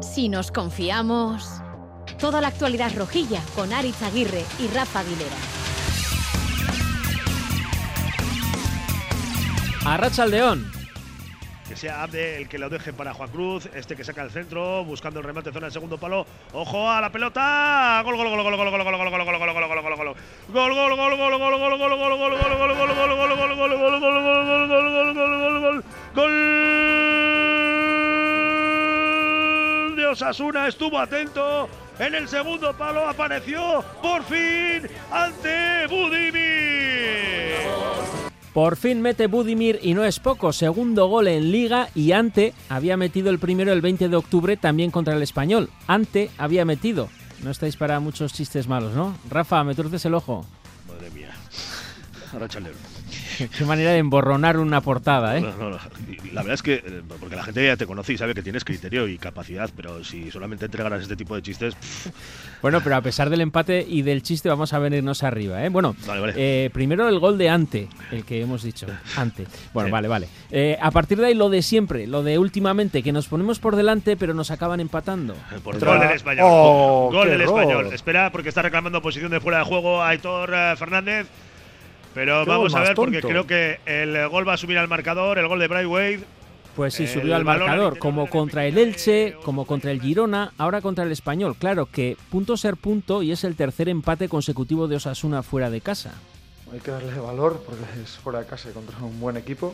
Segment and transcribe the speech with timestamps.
[0.00, 1.60] Si nos confiamos,
[2.20, 5.36] toda la actualidad rojilla con Aritz Aguirre y Rafa Aguilera.
[9.84, 10.70] Arracha León.
[11.68, 14.84] Que sea Abde el que lo deje para Juan Cruz, este que saca el centro,
[14.84, 16.26] buscando el remate zona del segundo palo.
[16.52, 18.00] Ojo a la pelota.
[18.04, 19.63] Gol gol gol gol gol gol gol gol gol gol gol gol gol
[20.52, 22.54] gol gol gol gol gol gol gol gol gol gol gol
[23.36, 23.54] gol
[25.60, 25.82] gol
[26.14, 26.32] gol
[29.96, 37.54] de Osasuna estuvo atento en el segundo palo apareció por fin ante Budimir.
[38.52, 42.96] Por fin mete Budimir y no es poco, segundo gol en liga y Ante había
[42.96, 45.70] metido el primero el 20 de octubre también contra el español.
[45.86, 47.08] Ante había metido.
[47.44, 49.14] No estáis para muchos chistes malos, ¿no?
[49.28, 50.46] Rafa, me torces el ojo.
[50.88, 51.34] Madre mía.
[52.32, 52.48] Ahora.
[53.56, 55.40] Qué manera de emborronar una portada, ¿eh?
[55.40, 55.78] No, no, no.
[56.32, 58.64] La verdad es que, eh, porque la gente ya te conoce y sabe que tienes
[58.64, 61.74] criterio y capacidad, pero si solamente entregaras este tipo de chistes.
[61.74, 62.06] pff,
[62.62, 65.68] Bueno, pero a pesar del empate y del chiste, vamos a venirnos arriba, ¿eh?
[65.68, 66.32] Bueno, Vale, vale.
[66.36, 68.86] eh, primero el gol de Ante, el que hemos dicho.
[69.16, 69.46] Ante.
[69.72, 69.92] Bueno, Sí.
[69.92, 70.28] vale, vale.
[70.50, 73.76] Eh, a partir de ahí lo de siempre, lo de últimamente, que nos ponemos por
[73.76, 75.34] delante, pero nos acaban empatando.
[75.62, 76.46] por gol del español.
[76.48, 77.60] ¡Oh, gol del error!
[77.60, 77.90] español.
[77.92, 81.26] Espera, porque está reclamando posición de fuera de juego a Aitor eh, Fernández.
[82.14, 85.38] Pero Qué vamos a ver, porque creo que el gol va a subir al marcador,
[85.38, 86.20] el gol de Bray Wade.
[86.76, 90.80] Pues sí, subió al marcador, como contra el Elche, de- como contra el Girona, ahora
[90.80, 91.54] contra el Español.
[91.56, 95.80] Claro que punto ser punto y es el tercer empate consecutivo de Osasuna fuera de
[95.80, 96.14] casa.
[96.72, 99.72] Hay que darle valor porque es fuera de casa y contra un buen equipo.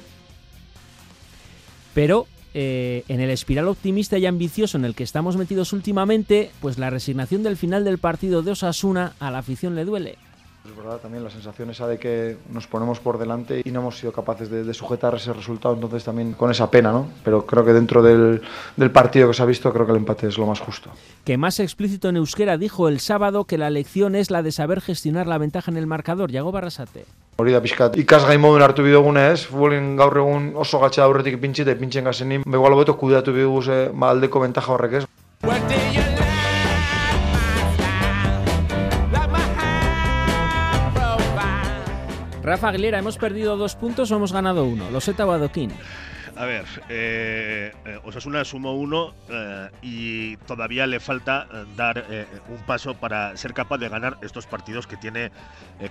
[1.95, 6.79] Pero eh, en el espiral optimista y ambicioso en el que estamos metidos últimamente, pues
[6.79, 10.17] la resignación del final del partido de Osasuna a la afición le duele.
[10.63, 13.99] Es verdad también la sensación esa de que nos ponemos por delante y no hemos
[13.99, 17.09] sido capaces de, de sujetar ese resultado, entonces también con esa pena, ¿no?
[17.25, 18.43] Pero creo que dentro del,
[18.77, 20.91] del partido que se ha visto, creo que el empate es lo más justo.
[21.25, 24.83] Que más explícito en euskera dijo el sábado que la lección es la de saber
[24.83, 26.31] gestionar la ventaja en el marcador.
[26.31, 27.07] Yago Barrasate.
[27.41, 31.65] Hori da pixkat, ikasgai modun hartu bidugune ez, futbolin gaur egun oso gatxa aurretik ipintzi
[31.65, 35.05] eta ipintzen gazenin, begoalo beto kudeatu bidugu ze, ba, aldeko bentaja horrek ez.
[42.51, 44.91] Rafa Aguilera, ¿hemos perdido dos puntos o hemos ganado uno?
[44.91, 45.71] Loseta o Adoquín.
[46.35, 51.47] A ver, eh, eh, Osasuna sumó uno eh, y todavía le falta
[51.77, 52.05] dar
[52.49, 55.31] un paso para ser capaz de ganar estos partidos que tiene,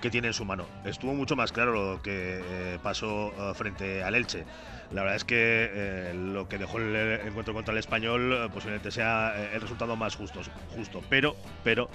[0.02, 0.66] que tiene en su mano.
[0.84, 4.44] Estuvo mucho más claro lo que pasó frente al Elche.
[4.91, 6.96] La verdad es que lo que dejó el
[7.28, 10.41] encuentro contra el español posiblemente sea el resultado más justo,
[10.76, 11.02] justo.
[11.09, 11.90] Pero, pero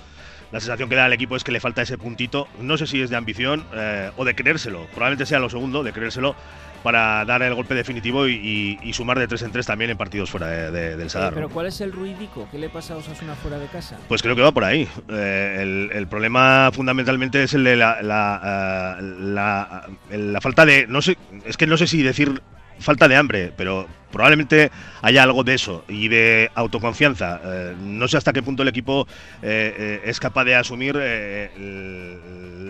[0.54, 2.46] la sensación que da al equipo es que le falta ese puntito.
[2.60, 4.86] No sé si es de ambición eh, o de creérselo.
[4.94, 6.36] Probablemente sea lo segundo, de creérselo
[6.84, 9.96] para dar el golpe definitivo y, y- y sumar de tres en tres también en
[9.96, 11.32] partidos fuera de- de- del Sadar.
[11.34, 12.46] Pero ¿cuál es el ruidico?
[12.52, 13.96] ¿Qué le pasa a Osasuna fuera de casa?
[14.06, 14.86] Pues creo que va por ahí.
[15.08, 20.86] Eh, el, el problema fundamentalmente es el de la, la, eh, la- la falta de.
[20.86, 21.16] No sé,
[21.46, 22.40] es que no sé si decir
[22.84, 24.70] falta de hambre, pero probablemente
[25.02, 27.40] haya algo de eso y de autoconfianza.
[27.44, 29.08] Eh, no sé hasta qué punto el equipo
[29.42, 30.94] eh, eh, es capaz de asumir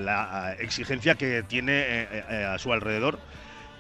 [0.05, 2.09] la exigencia que tiene
[2.49, 3.19] a su alrededor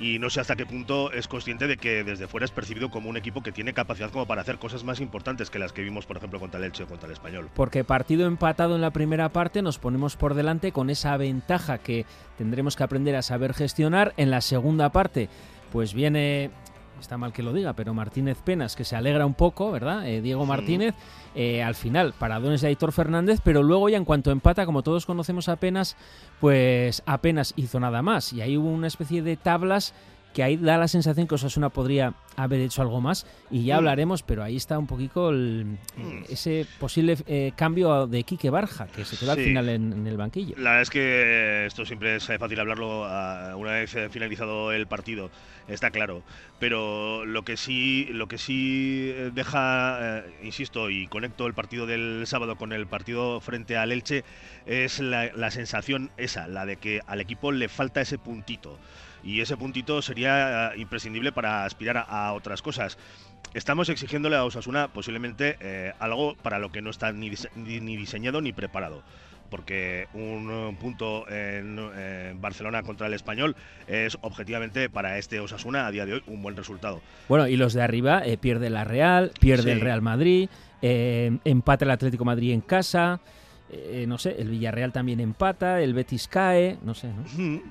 [0.01, 3.09] y no sé hasta qué punto es consciente de que desde fuera es percibido como
[3.09, 6.05] un equipo que tiene capacidad como para hacer cosas más importantes que las que vimos,
[6.05, 7.49] por ejemplo, contra el Elche o contra el Español.
[7.55, 12.07] Porque partido empatado en la primera parte nos ponemos por delante con esa ventaja que
[12.37, 14.13] tendremos que aprender a saber gestionar.
[14.17, 15.29] En la segunda parte,
[15.75, 16.53] pues viene,
[17.01, 20.07] está mal que lo diga, pero Martínez Penas, que se alegra un poco, ¿verdad?
[20.07, 20.95] Eh, Diego Martínez,
[21.35, 25.05] eh, al final, paradones de Aitor Fernández, pero luego ya en cuanto empata, como todos
[25.05, 25.97] conocemos apenas,
[26.39, 28.33] pues apenas hizo nada más.
[28.33, 29.95] Y ahí hubo una especie de tablas
[30.35, 33.79] que ahí da la sensación que Osasuna podría haber hecho algo más y ya Mm.
[33.79, 36.25] hablaremos, pero ahí está un poquito el- Mm.
[36.29, 40.17] ese posible eh, cambio de Quique Barja, que se quedó al final en, en el
[40.17, 40.57] banquillo.
[40.59, 44.73] La verdad es que eh, esto siempre es fácil hablarlo ah, una vez eh, finalizado
[44.73, 45.31] el partido,
[45.69, 46.23] está claro.
[46.59, 51.87] Pero lo que sí, lo que sí eh, deja, eh, insisto, y conecto el partido
[51.87, 54.25] del sábado con el partido frente al Elche,
[54.67, 58.79] es la, la sensación esa, la de que al equipo le falta ese puntito.
[59.25, 62.99] Y ese puntito sería eh, imprescindible para aspirar a, a otras cosas.
[63.55, 67.97] Estamos exigiéndole a Osasuna posiblemente eh, algo para lo que no está ni, dise- ni-
[67.97, 69.03] diseñado ni preparado
[69.51, 73.55] porque un eh, punto en, en Barcelona contra el español
[73.87, 77.01] es objetivamente para este Osasuna a día de hoy un buen resultado.
[77.29, 79.71] Bueno, y los de arriba, eh, pierde la Real, pierde Sí.
[79.71, 80.49] el Real Madrid,
[80.83, 83.21] eh, empata el Atlético Madrid en casa,
[83.75, 87.11] eh, no sé, el Villarreal también empata, el Betis cae, no sé,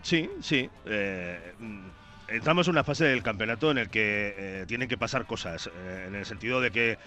[0.02, 0.70] Sí, sí.
[0.86, 1.80] eh, mm,
[2.30, 6.06] entramos en una fase del campeonato en el que eh, tienen que pasar cosas, eh,
[6.08, 6.98] en el sentido de que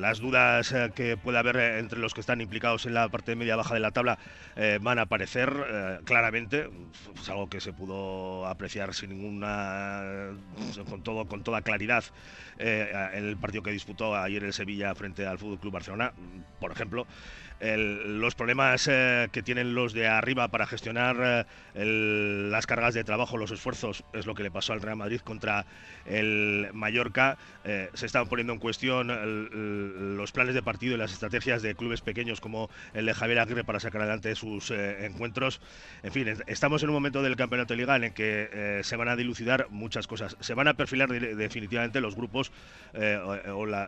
[0.00, 3.56] las dudas eh, que puede haber entre los que están implicados en la parte media
[3.56, 4.18] baja de la tabla
[4.80, 5.50] van a aparecer
[6.04, 6.68] claramente,
[7.18, 10.32] es algo que se pudo apreciar sin ninguna
[10.88, 12.04] con todo con toda claridad
[12.58, 16.12] en el partido que disputó ayer el Sevilla frente al Fútbol Club Barcelona,
[16.58, 17.06] por ejemplo
[17.60, 23.36] los problemas eh, que tienen los de arriba para gestionar eh, las cargas de trabajo,
[23.36, 25.66] los esfuerzos, es lo que le pasó al Real Madrid contra
[26.06, 27.36] el Mallorca.
[27.64, 32.00] Eh, se están poniendo en cuestión los planes de partido y las estrategias de clubes
[32.00, 35.60] pequeños como el de Javier Aguirre para sacar adelante sus encuentros.
[36.02, 39.16] En fin, estamos en un momento del campeonato de en el que se van a
[39.16, 40.36] dilucidar muchas cosas.
[40.40, 42.52] Se van a perfilar definitivamente los grupos,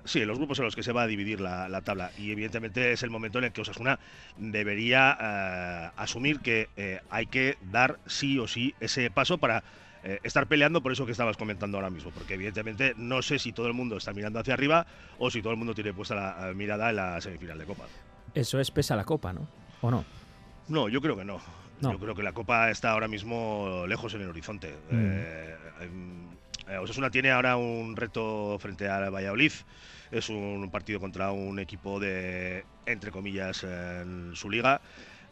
[0.05, 2.11] sí, los grupos en los que se va a dividir la tabla.
[2.19, 3.99] Y evidentemente es el momento en el que Osasuna
[4.37, 9.63] debería eh, asumir que eh, hay que dar sí o sí ese paso para
[10.05, 13.53] eh, estar peleando por eso que estabas comentando ahora mismo, porque evidentemente no sé si
[13.53, 14.87] todo el mundo está mirando hacia arriba
[15.19, 17.85] o si todo el mundo tiene puesta la mirada en la semifinal de Copa.
[18.35, 19.47] Eso es pesa la Copa, ¿no?
[19.81, 20.05] ¿O no?
[20.69, 21.41] No, yo creo que no.
[21.81, 24.73] Yo creo que la Copa está ahora mismo lejos en el horizonte.
[24.89, 25.83] Mm.
[25.83, 29.53] Em, Osasuna tiene ahora un reto frente a Valladolid
[30.13, 34.81] es un partido contra un equipo de, entre comillas, en su liga.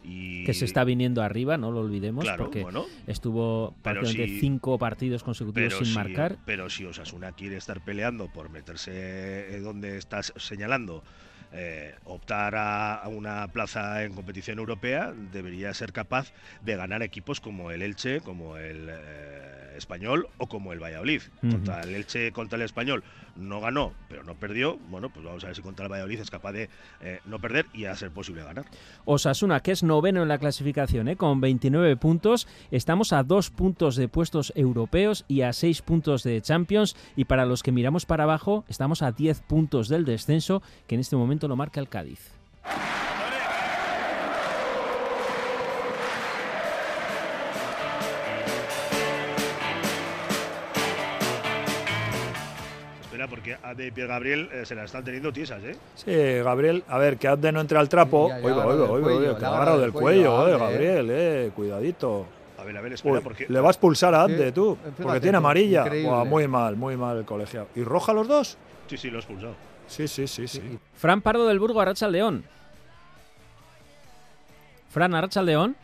[0.03, 0.43] Y...
[0.45, 2.65] Que se está viniendo arriba, no lo olvidemos, porque
[3.05, 6.39] estuvo prácticamente cinco partidos consecutivos sin marcar.
[6.45, 11.03] Pero si Osasuna quiere estar peleando por meterse donde estás señalando,
[11.53, 17.71] eh, optar a, una plaza en competición europea, debería ser capaz de ganar equipos como
[17.71, 18.89] el Elche, como el...
[18.89, 21.21] Eh, español o como el Valladolid.
[21.39, 23.03] Contra el Elche, contra el español
[23.35, 24.77] no ganó, pero no perdió.
[24.89, 26.69] Bueno, pues vamos a ver si contra el Valladolid es capaz de
[27.01, 28.65] eh, no perder y a ser posible ganar.
[29.05, 31.15] Osasuna, que es noveno en la clasificación, ¿eh?
[31.15, 32.47] con 29 puntos.
[32.71, 36.95] Estamos a dos puntos de puestos europeos y a seis puntos de Champions.
[37.15, 41.01] Y para los que miramos para abajo, estamos a 10 puntos del descenso, que en
[41.01, 42.41] este momento lo marca el Cádiz.
[53.31, 55.75] porque Abde y Pierre Gabriel eh, se la están teniendo tiesas, ¿eh?
[55.95, 56.11] Sí,
[56.43, 58.25] Gabriel, a ver, que Abde no entre al trapo.
[58.25, 62.25] Oiga, oiga, oiga, que agarrado del cuello, eh, Gabriel, eh, cuidadito.
[62.59, 63.47] A ver, a ver, espera, porque.
[63.47, 65.85] Le vas a expulsar a Abde, tú, porque tiene amarilla.
[66.25, 67.67] muy mal, muy mal el colegiado.
[67.75, 68.57] ¿Y roja los dos?
[68.87, 69.70] Sí, sí, lo he expulsado.
[69.87, 70.79] Sí, sí, sí, sí.
[70.95, 72.45] Fran Pardo del Burgo, Arracha León.
[74.89, 75.75] Fran, Arracha León.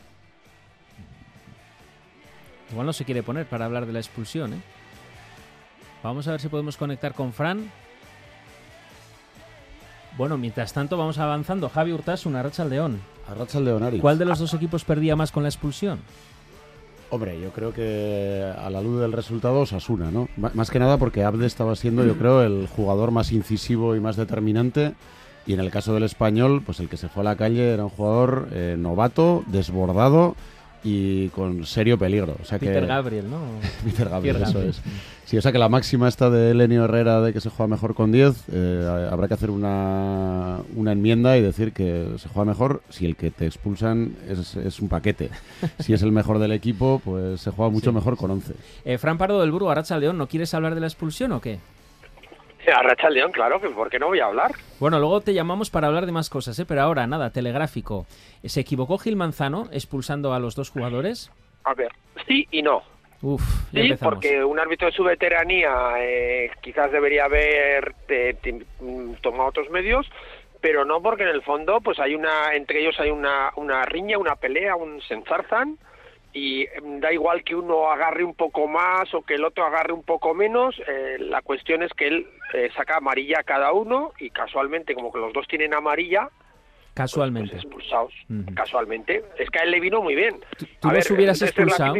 [2.70, 4.62] Igual no se quiere poner para hablar de la expulsión, ¿eh?
[6.02, 7.70] Vamos a ver si podemos conectar con Fran.
[10.16, 11.68] Bueno, mientras tanto vamos avanzando.
[11.68, 13.00] Javi Hurtas, una racha al León.
[13.28, 16.00] A racha al León, ¿Cuál de los dos equipos perdía más con la expulsión?
[17.10, 20.28] Hombre, yo creo que a la luz del resultado Osasuna, ¿no?
[20.36, 24.16] más que nada porque Abde estaba siendo, yo creo, el jugador más incisivo y más
[24.16, 24.94] determinante.
[25.46, 27.84] Y en el caso del español, pues el que se fue a la calle era
[27.84, 30.36] un jugador eh, novato, desbordado
[30.84, 32.36] y con serio peligro.
[32.40, 33.40] O sea Peter Gabriel, ¿no?
[33.84, 34.80] Peter Gabriel, eso es.
[35.24, 37.94] Sí, o sea que la máxima está de Lenio Herrera de que se juega mejor
[37.94, 42.82] con 10, eh, habrá que hacer una, una, enmienda y decir que se juega mejor
[42.88, 45.28] si el que te expulsan es, es un paquete.
[45.80, 48.54] si es el mejor del equipo, pues se juega mucho mejor con 11.
[48.86, 51.58] Eh, Fran Pardo del Burgo, Aracha León, ¿no quieres hablar de la expulsión o qué?
[52.66, 54.52] A Racha León, claro, que ¿por qué no voy a hablar?
[54.78, 56.66] Bueno, luego te llamamos para hablar de más cosas, ¿eh?
[56.66, 58.06] pero ahora nada, telegráfico.
[58.44, 61.30] ¿Se equivocó Gil Manzano expulsando a los dos jugadores?
[61.64, 61.92] A ver,
[62.26, 62.82] sí y no.
[63.20, 68.36] Uf, sí, porque un árbitro de su veteranía eh, quizás debería haber eh,
[68.80, 70.06] mm, tomado otros medios,
[70.60, 74.18] pero no porque en el fondo pues hay una entre ellos hay una, una riña,
[74.18, 75.78] una pelea, un senzarzan
[76.38, 79.92] y em, da igual que uno agarre un poco más o que el otro agarre
[79.92, 84.12] un poco menos, eh, la cuestión es que él eh, saca amarilla a cada uno
[84.18, 86.30] y casualmente como que los dos tienen amarilla,
[86.94, 88.14] casualmente pues, expulsados,
[88.54, 90.36] casualmente, es que a él le vino muy bien.
[90.80, 91.94] ¿Tú, los hubieras expulsado?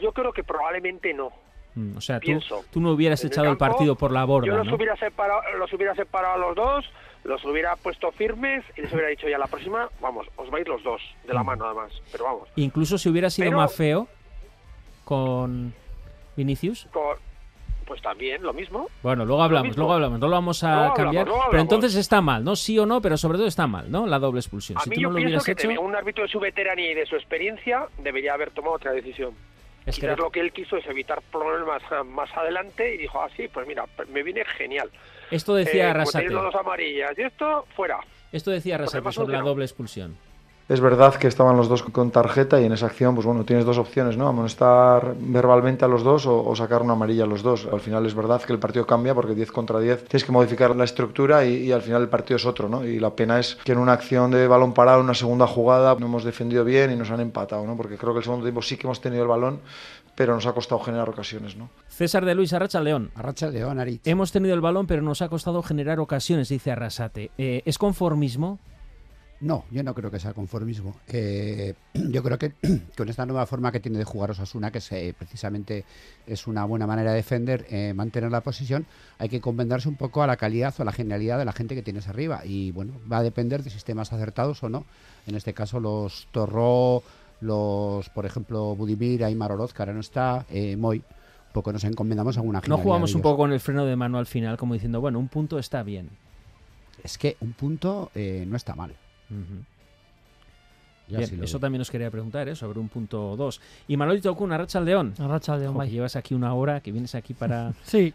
[0.00, 1.30] Yo creo que probablemente no.
[1.74, 2.38] Mm, o sea, tú,
[2.70, 4.48] tú, no hubieras echado el, partido por la borda.
[4.48, 6.90] Yo los, hubiera separado, los hubiera separado a los dos,
[7.24, 10.82] los hubiera puesto firmes y les hubiera dicho ya la próxima, vamos, os vais los
[10.82, 12.48] dos, de la mano además, pero vamos.
[12.56, 14.08] Incluso si hubiera sido más feo
[15.04, 15.72] con
[16.36, 16.88] Vinicius.
[17.86, 18.88] pues también lo mismo.
[19.02, 21.28] Bueno, luego hablamos, luego hablamos, no lo vamos a cambiar.
[21.50, 22.56] Pero entonces está mal, ¿no?
[22.56, 24.06] Sí o no, pero sobre todo está mal, ¿no?
[24.06, 24.78] La doble expulsión.
[24.78, 28.34] A mí yo pienso que un árbitro de su veteranía y de su experiencia debería
[28.34, 29.34] haber tomado otra decisión.
[29.86, 33.48] Es que lo que él quiso es evitar problemas más adelante y dijo, ah, sí,
[33.48, 34.90] pues mira, me viene genial.
[35.30, 36.28] Esto decía eh, Arrasate.
[36.28, 37.98] dos amarillas y esto, fuera.
[38.30, 40.16] Esto decía Arrasate sobre la doble expulsión.
[40.72, 43.66] Es verdad que estaban los dos con tarjeta y en esa acción, pues bueno, tienes
[43.66, 44.26] dos opciones, ¿no?
[44.26, 47.68] Amonestar verbalmente a los dos o, sacar una amarilla a los dos.
[47.70, 50.74] Al final es verdad que el partido cambia porque 10 contra 10 tienes que modificar
[50.74, 52.86] la estructura y, y al final el partido es otro, ¿no?
[52.86, 56.06] Y la pena es que en una acción de balón parado, una segunda jugada, no
[56.06, 57.76] hemos defendido bien y nos han empatado, ¿no?
[57.76, 59.60] Porque creo que el segundo tiempo sí que hemos tenido el balón,
[60.14, 61.68] pero nos ha costado generar ocasiones, ¿no?
[61.88, 63.10] César de Luis, Arracha León.
[63.14, 64.06] Arracha León, Aritz.
[64.06, 67.30] Hemos tenido el balón, pero nos ha costado generar ocasiones, dice Arrasate.
[67.36, 68.58] Eh, ¿Es conformismo?
[69.42, 70.94] No, yo no creo que sea conformismo.
[71.08, 72.52] Eh, yo creo que
[72.96, 75.84] con esta nueva forma que tiene de jugar Osasuna, que se, precisamente
[76.28, 78.86] es una buena manera de defender, eh, mantener la posición,
[79.18, 81.74] hay que convencerse un poco a la calidad o a la genialidad de la gente
[81.74, 82.42] que tienes arriba.
[82.44, 84.84] Y bueno, va a depender de sistemas acertados o no.
[85.26, 87.02] En este caso, los Torró,
[87.40, 91.02] los, por ejemplo, Budimir, Aymar Oroz, que ahora no está, eh, Moy,
[91.52, 94.26] poco nos encomendamos a alguna No jugamos un poco con el freno de mano al
[94.26, 96.10] final, como diciendo, bueno, un punto está bien.
[97.02, 98.94] Es que un punto no está mal
[101.42, 102.56] eso también os quería preguntar, ¿eh?
[102.56, 103.60] sobre un punto 2.
[103.88, 105.14] Y Manolito Kun, Arracha León.
[105.18, 107.72] Arracha León, que llevas aquí una hora, que vienes aquí para...
[107.84, 108.14] sí,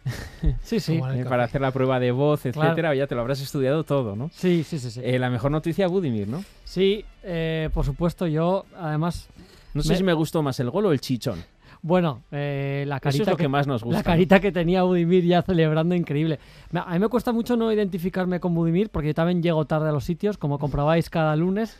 [0.63, 0.99] sí, sí.
[1.13, 4.29] Eh, para hacer la prueba de voz, etcétera, ya te lo habrás estudiado todo, ¿no?
[4.33, 4.91] Sí, sí, sí.
[4.91, 5.01] sí.
[5.03, 6.43] Eh, la mejor noticia, Budimir, ¿no?
[6.63, 9.27] Sí, eh, por supuesto, yo, además...
[9.73, 11.43] No sé si me gustó más el gol o el chichón.
[11.87, 13.99] Bueno, eh, la carita que, más nos gusta.
[13.99, 16.37] La carita que tenía Budimir ya celebrando, increíble.
[16.73, 19.93] A mí me cuesta mucho no identificarme con Budimir porque yo también llego tarde a
[19.93, 21.79] los sitios, como comprobáis cada lunes.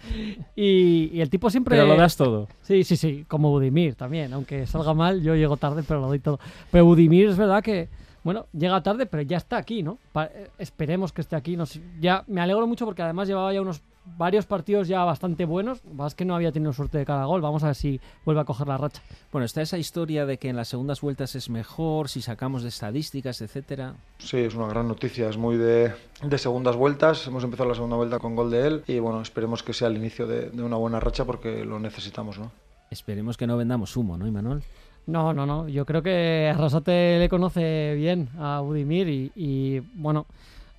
[0.56, 1.76] Y, el tipo siempre.
[1.76, 2.48] Pero lo das todo.
[2.62, 4.32] Sí, sí, sí, como Budimir también.
[4.32, 6.40] Aunque salga mal, yo llego tarde, pero lo doy todo.
[6.72, 7.90] Pero Budimir es verdad que.
[8.24, 9.98] Bueno, llega tarde, pero ya está aquí, ¿no?
[10.16, 11.58] Eh, esperemos que esté aquí.
[12.00, 13.82] ya me alegro mucho porque además llevaba ya unos
[14.18, 15.84] varios partidos ya bastante buenos.
[15.86, 17.42] Más que no había tenido suerte de cada gol.
[17.42, 19.02] Vamos a ver si vuelve a coger la racha.
[19.32, 22.70] Bueno, está esa historia de que en las segundas vueltas es mejor, si sacamos de
[22.70, 23.96] estadísticas, etcétera.
[24.20, 25.30] Sí, es una gran noticia.
[25.30, 27.28] Es muy de, de segundas vueltas.
[27.28, 28.84] Hemos empezado la segunda vuelta con gol de él.
[28.88, 32.40] Y bueno, esperemos que sea el inicio de, de una buena racha porque lo necesitamos,
[32.40, 32.52] ¿no?
[32.90, 34.64] Esperemos que no vendamos humo, ¿no, Imanol?
[35.08, 35.70] No, no, no.
[35.70, 40.26] Yo creo que Arrasate le conoce bien a Udimir y, y bueno,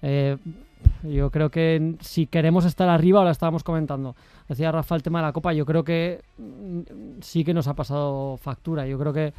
[0.03, 0.37] eh,
[1.03, 4.17] yo creo que si queremos estar arriba, ahora estábamos comentando,
[4.49, 6.23] decía Rafa el tema de la Copa, yo creo que
[7.21, 8.87] sí que nos ha pasado factura.
[8.87, 9.33] Yo creo que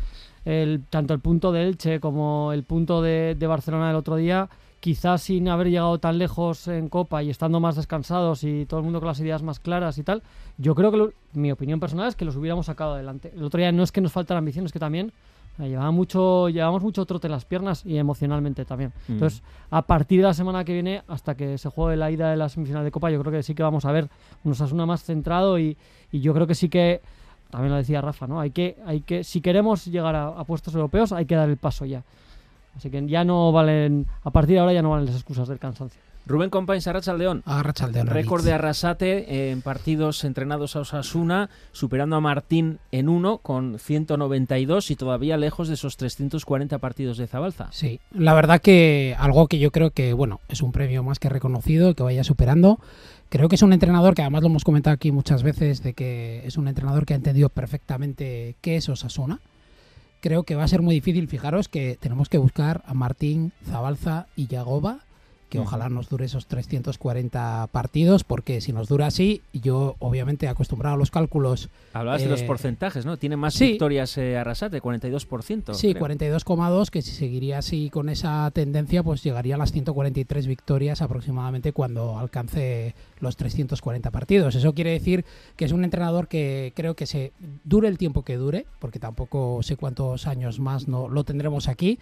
[0.45, 4.49] el, tanto el punto de Elche como el punto de, Barcelona del otro día,
[4.79, 8.85] quizás sin haber llegado tan lejos en Copa y estando más descansados y todo el
[8.85, 10.23] mundo con las ideas más claras y tal,
[10.57, 13.31] yo creo que mi opinión personal es que los hubiéramos sacado adelante.
[13.35, 15.11] El otro día no es que nos falta la ambición, es que también
[15.67, 18.93] Llevaba mucho, llevamos mucho trote en las piernas y emocionalmente también.
[19.07, 19.13] Mm.
[19.13, 22.37] Entonces, a partir de la semana que viene, hasta que se juegue la ida de
[22.37, 24.09] la semifinal de Copa, yo creo que sí que vamos a ver
[24.43, 25.77] un Osasuna más centrado y,
[26.11, 27.01] y yo creo que sí que,
[27.49, 28.39] también lo decía Rafa, ¿no?
[28.39, 31.57] Hay que, hay que, si queremos llegar a, a puestos europeos, hay que dar el
[31.57, 32.03] paso ya.
[32.75, 35.59] Así que ya no valen, a partir de ahora ya no valen las excusas del
[35.59, 35.99] cansancio.
[36.29, 37.41] Rubén Compains, Arrachaldeón.
[37.45, 38.05] Arrachaldeón.
[38.05, 44.91] Récord de Arrasate en partidos entrenados a Osasuna, superando a Martín en uno con 192
[44.91, 47.69] y todavía lejos de esos 340 partidos de Zabalza.
[47.71, 51.29] Sí, la verdad que algo que yo creo que, bueno, es un premio más que
[51.29, 52.79] reconocido, que vaya superando.
[53.29, 56.45] Creo que es un entrenador que además lo hemos comentado aquí muchas veces, de que
[56.45, 59.39] es un entrenador que ha entendido perfectamente qué es Osasuna
[60.21, 61.29] creo que va a ser muy difícil.
[61.29, 64.99] Fijaros que tenemos que buscar a Martín, Zabalza y Yagoba
[65.49, 70.95] que ojalá nos dure esos 340 partidos, porque si nos dura así, yo obviamente acostumbrado
[70.95, 71.69] a los cálculos...
[71.93, 73.17] Hablabas de los eh, porcentajes, ¿no?
[73.17, 75.73] Tiene más victorias eh, Arrasate, 42%.
[75.73, 81.01] Sí, 42,2, que si seguiría así con esa tendencia, pues llegaría a las 143 victorias
[81.01, 84.55] aproximadamente cuando alcance los 340 partidos.
[84.55, 85.25] Eso quiere decir
[85.55, 89.63] que es un entrenador que creo que se dure el tiempo que dure, porque tampoco
[89.63, 91.97] sé cuántos años más no lo tendremos aquí,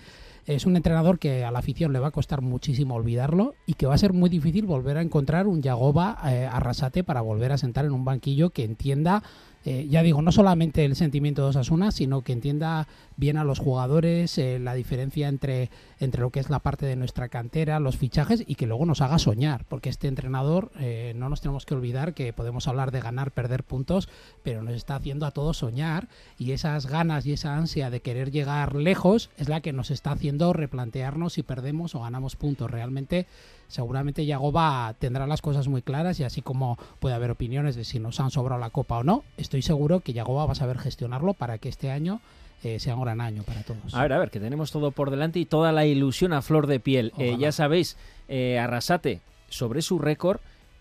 [0.45, 3.85] es un entrenador que a la afición le va a costar muchísimo olvidarlo y que
[3.85, 7.57] va a ser muy difícil volver a encontrar un Yagoba eh, Arrasate para volver a
[7.57, 9.23] sentar en un banquillo que entienda
[9.65, 12.87] eh, ya digo, no solamente el sentimiento de Osasuna, sino que entienda
[13.17, 16.95] bien a los jugadores, eh, la diferencia entre, entre lo que es la parte de
[16.95, 21.27] nuestra cantera, los fichajes y que luego nos haga soñar, porque este entrenador, eh, no
[21.29, 24.07] nos tenemos que olvidar que podemos hablar de ganar, perder puntos,
[24.43, 28.31] pero nos está haciendo a todos soñar y esas ganas y esa ansia de querer
[28.31, 32.71] llegar lejos es la que nos está haciendo replantearnos si perdemos o ganamos puntos.
[32.71, 33.27] Realmente
[33.67, 37.99] seguramente Yagoba tendrá las cosas muy claras y así como puede haber opiniones de si
[37.99, 41.33] nos han sobrado la copa o no, estoy seguro que Yagoba va a saber gestionarlo
[41.33, 42.21] para que este año
[42.63, 43.93] eh, sea un gran año para todos.
[43.93, 46.65] A ver, a ver, que tenemos todo por delante y toda la ilusión a flor
[46.67, 47.13] de piel.
[47.17, 47.97] Eh, ya sabéis,
[48.27, 50.39] eh, Arrasate, sobre su récord,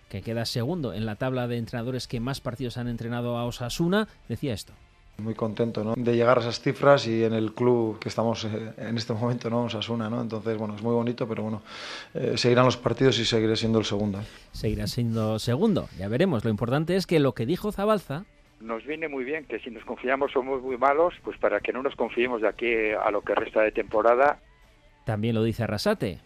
[0.09, 4.09] que queda segundo en la tabla de entrenadores que más partidos han entrenado a Osasuna,
[4.29, 4.73] decía esto.
[5.19, 5.95] Muy contento ¿no?
[5.97, 9.49] de llegar a esas cifras y en el club que estamos eh, en este momento,
[9.49, 9.65] ¿no?
[9.65, 10.21] Osasuna, ¿no?
[10.21, 11.63] Entonces, bueno, es muy bonito, pero bueno,
[12.15, 14.21] eh, seguirán los partidos y seguiré siendo el segundo.
[14.53, 16.45] Seguirá siendo segundo, ya veremos.
[16.45, 18.25] Lo importante es que lo que dijo Zabalza
[18.61, 21.83] nos viene muy bien que si nos confiamos somos muy malos, pues para que no
[21.83, 24.39] nos confiemos de aquí a lo que resta de temporada.
[25.05, 26.19] También lo dice Arrasate.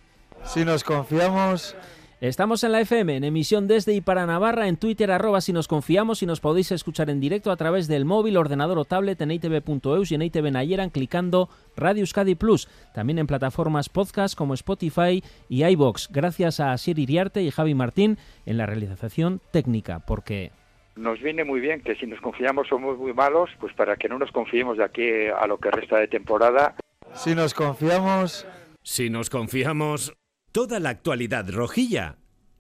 [0.44, 1.76] Si nos confiamos
[2.20, 5.68] Estamos en la FM, en emisión desde y para Navarra, en Twitter, arroba si nos
[5.68, 9.30] confiamos y nos podéis escuchar en directo a través del móvil, ordenador o tablet en
[9.30, 11.48] itv.eus y en ITV Nayeran clicando
[11.78, 12.68] Radio Euskadi Plus.
[12.92, 16.10] También en plataformas podcast como Spotify y iBox.
[16.12, 20.50] Gracias a Siri Iriarte y Javi Martín en la realización técnica, porque
[20.96, 24.18] nos viene muy bien que si nos confiamos somos muy malos, pues para que no
[24.18, 26.74] nos confiemos de aquí a lo que resta de temporada.
[27.14, 28.46] Si nos confiamos...
[28.82, 30.19] Si nos confiamos...
[30.52, 32.16] Toda la actualidad rojilla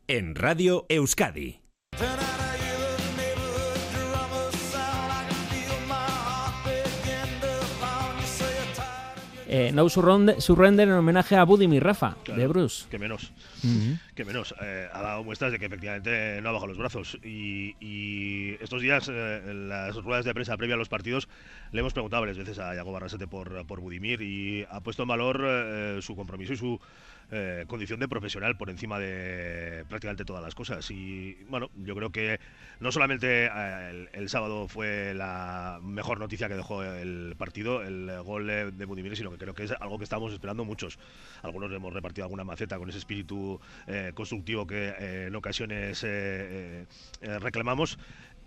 [0.06, 1.60] en Radio Euskadi.
[9.52, 12.86] Eh, no Surrender en homenaje a Budimir Rafa, de Bruce.
[12.88, 13.32] Que menos.
[14.14, 14.54] Que menos.
[14.62, 17.18] Eh, ha dado muestras de que efectivamente no ha bajado los brazos.
[17.24, 21.28] Y, estos días, eh, en las ruedas de prensa previa a los partidos,
[21.72, 25.08] le hemos preguntado varias veces a Yago Barrasete por, por Budimir y ha puesto en
[25.08, 26.80] valor eh, su compromiso y su
[27.32, 30.90] eh, condición de profesional por encima de prácticamente todas las cosas.
[30.90, 32.40] Y bueno, yo creo que
[32.80, 38.46] no solamente eh, el, sábado fue la mejor noticia que dejó el partido, el gol
[38.46, 40.98] de Budimir, sino que creo que es algo que estamos esperando muchos.
[41.42, 46.04] Algunos hemos repartido alguna maceta con ese espíritu eh, constructivo que en ocasiones
[47.20, 47.98] reclamamos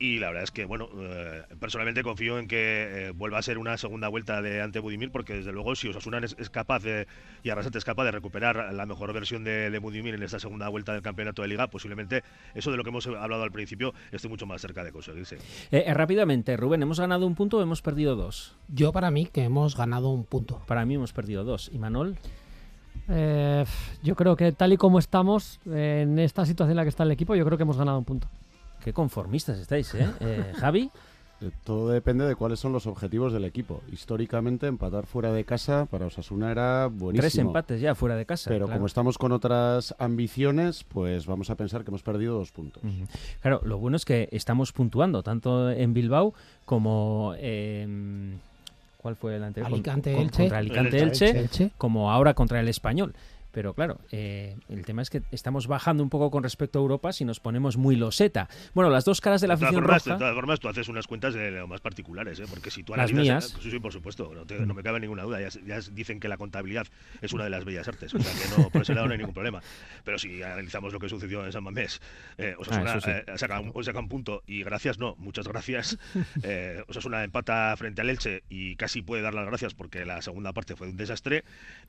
[0.03, 2.57] y la verdad es que, bueno, eh, personalmente confío en que
[3.07, 6.17] eh, vuelva a ser una segunda vuelta de ante Budimir, porque desde luego si Osasuna
[6.17, 7.07] es, es capaz de,
[7.41, 10.67] y Arrasate es capaz de recuperar la mejor versión de, de, Budimir en esta segunda
[10.67, 12.21] vuelta del campeonato de Liga, posiblemente
[12.53, 15.37] eso de lo que hemos hablado al principio esté mucho más cerca de conseguirse.
[15.71, 18.57] Eh, rápidamente, Rubén, ¿hemos ganado un punto o hemos perdido dos?
[18.67, 20.61] Yo para mí que hemos ganado un punto.
[20.67, 21.71] Para mí hemos perdido dos.
[21.73, 22.17] ¿Y Manol?
[23.07, 27.11] yo creo que tal y como estamos, en esta situación en la que está el
[27.11, 28.27] equipo, yo creo que hemos ganado un punto.
[28.83, 30.07] Qué conformistas estáis, ¿eh?
[30.19, 30.91] eh Javi.
[31.41, 33.81] Eh, todo depende de cuáles son los objetivos del equipo.
[33.91, 37.21] Históricamente, empatar fuera de casa para Osasuna era buenísimo.
[37.21, 38.49] Tres empates ya fuera de casa.
[38.49, 42.83] Pero como estamos con otras ambiciones, pues vamos a pensar que hemos perdido dos puntos.
[43.41, 46.33] Claro, lo bueno es que estamos puntuando, tanto en Bilbao
[46.65, 48.39] como en...
[48.97, 49.73] ¿Cuál fue el anterior?
[49.73, 50.43] Alicante, Elche.
[50.43, 53.13] Contra Alicante, Elche, como ahora contra el Español.
[53.53, 57.13] Pero claro, eh, el tema es que estamos bajando un poco con respecto a Europa
[57.13, 58.49] si nos ponemos muy loseta.
[58.73, 60.13] Bueno, las dos caras de la afición roja...
[60.13, 62.45] De todas formas, tú haces unas cuentas de lo más particulares, ¿eh?
[62.49, 62.95] porque si tú.
[62.95, 63.55] Las mías.
[63.61, 65.39] sí, sí, por supuesto, no, me cabe ninguna duda.
[65.39, 66.87] Ya, dicen que la contabilidad
[67.21, 69.19] es una de las bellas artes, o sea que no, por ese lado no hay
[69.19, 69.61] ningún problema.
[70.03, 72.01] Pero si analizamos lo que sucedió en San Mamés,
[72.39, 75.97] eh, Osasuna ah, eh, saca, un, punto y gracias, no, muchas gracias.
[76.45, 80.51] Eh, Osasuna empata frente al Elche y casi puede dar las gracias porque la segunda
[80.51, 81.43] parte fue un desastre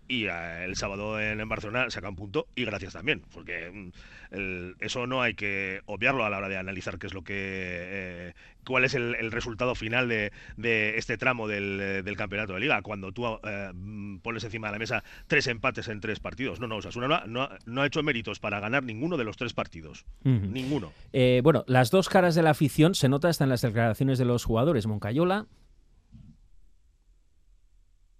[0.07, 5.06] y eh, el sábado en Barcelona saca un punto y gracias también, porque mm, eso
[5.06, 8.84] no hay que obviarlo a la hora de analizar qué es lo que eh, cuál
[8.84, 10.32] es el, resultado final de,
[10.96, 12.82] este tramo del, campeonato de liga.
[12.82, 16.60] Cuando tú eh, mm, pones encima de la mesa tres empates en tres partidos.
[16.60, 20.04] No, no, Osasuna no, no, ha hecho méritos para ganar ninguno de los tres partidos.
[20.24, 20.92] Ninguno.
[21.12, 24.24] Eh, bueno, las dos caras de la afición se nota hasta en las declaraciones de
[24.24, 24.86] los jugadores.
[24.86, 25.46] Moncayola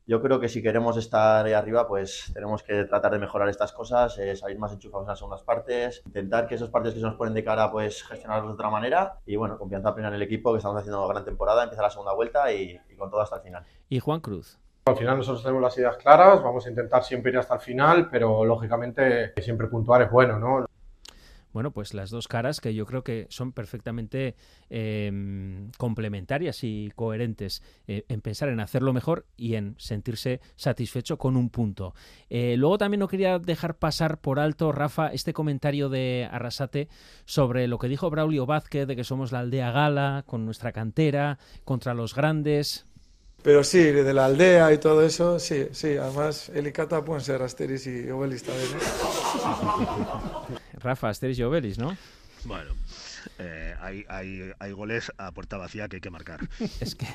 [0.07, 3.73] yo creo que si queremos estar ahí arriba, pues tenemos que tratar de mejorar estas
[3.73, 7.07] cosas, eh, salir más enchufados en las segundas partes, intentar que esos partidos que se
[7.07, 10.23] nos ponen de cara, pues gestionarlos de otra manera y bueno, confianza plena en el
[10.23, 13.21] equipo, que estamos haciendo una gran temporada, empieza la segunda vuelta y, y con todo
[13.21, 13.65] hasta el final.
[13.89, 14.59] Y Juan Cruz.
[14.87, 18.11] Al final nosotros tenemos las ideas claras, vamos a intentar siempre ir hasta el final,
[18.11, 20.67] pero lógicamente siempre puntuar es bueno, ¿no?
[21.55, 24.35] Bueno, pues las dos caras que yo creo que son perfectamente
[24.69, 31.37] em, complementarias y coherentes eh, en pensar en hacerlo mejor y en sentirse satisfecho con
[31.37, 31.95] un punto.
[32.29, 36.89] Eh, luego también no quería dejar pasar por alto, Rafa, este comentario de Arrasate
[37.25, 41.39] sobre lo que dijo Braulio Vázquez de que somos la aldea gala con nuestra cantera
[41.65, 42.85] contra los grandes.
[43.45, 45.97] Pero sí, de la aldea y todo eso, sí, sí.
[45.99, 48.71] Además, Elicata pueden ser Asteris y Obelis también.
[50.85, 51.97] Rafa, Asteris y Obelis, ¿no?
[52.45, 52.73] Bueno,
[53.39, 56.41] eh, hay, hay, hay, goles a puerta vacía que hay que marcar.
[56.81, 57.07] Es que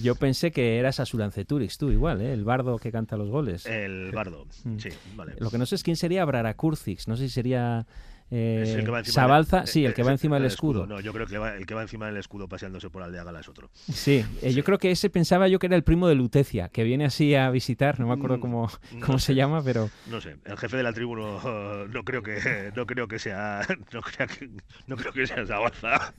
[0.00, 2.32] yo pensé que eras Asuranceturix, tú igual, ¿eh?
[2.32, 3.66] el bardo que canta los goles.
[3.66, 4.78] El bardo, mm.
[4.78, 5.34] sí, vale.
[5.38, 7.86] Lo que no sé es quién sería Brarakurcix, no sé si sería
[8.30, 10.86] eh, Sabalza, sí, el que va encima del escudo.
[10.86, 13.70] No, yo creo que el que va encima del escudo paseándose por Aldeágala es otro.
[13.74, 16.84] Sí, eh, yo creo que ese pensaba yo que era el primo de Lutecia, que
[16.84, 18.70] viene así a visitar, no me acuerdo mm, cómo,
[19.04, 19.88] cómo se llama, pero...
[20.10, 24.02] No sé, el jefe de la tribu no, creo que no creo que sea no
[24.02, 24.50] creo que,
[24.86, 26.14] no creo que sea Sabalza.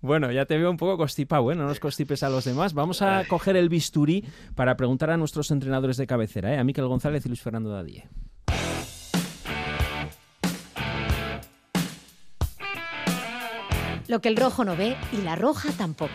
[0.00, 2.74] bueno, ya te veo un poco constipado, bueno, no nos constipes a los demás.
[2.74, 4.24] Vamos a coger el bisturí
[4.54, 6.58] para preguntar a nuestros entrenadores de cabecera, ¿eh?
[6.58, 8.08] a Miquel González y Luis Fernando Dadie.
[14.08, 16.14] Lo que el rojo no ve y la roja tampoco.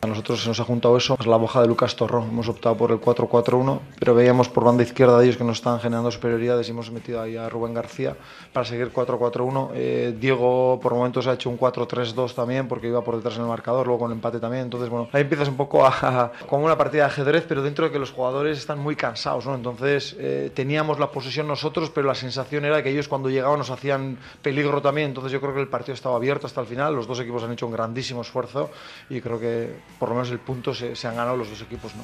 [0.00, 2.22] A nosotros se nos ha juntado eso, es la boja de Lucas Torró.
[2.22, 5.80] Hemos optado por el 4-4-1, pero veíamos por banda izquierda de ellos que nos estaban
[5.80, 8.16] generando superioridades y hemos metido ahí a Rubén García
[8.52, 9.70] para seguir 4-4-1.
[9.74, 13.48] Eh, Diego por momentos ha hecho un 4-3-2 también porque iba por detrás en el
[13.48, 14.62] marcador, luego con el empate también.
[14.64, 17.90] Entonces, bueno, ahí empiezas un poco a, como una partida de ajedrez, pero dentro de
[17.90, 19.56] que los jugadores están muy cansados, ¿no?
[19.56, 23.70] Entonces eh, teníamos la posesión nosotros, pero la sensación era que ellos cuando llegaban nos
[23.70, 25.08] hacían peligro también.
[25.08, 26.94] Entonces yo creo que el partido estaba abierto hasta el final.
[26.94, 28.70] Los dos equipos han hecho un grandísimo esfuerzo
[29.10, 32.02] y creo que por lo menos el punto se, han ganado los dos equipos, ¿no?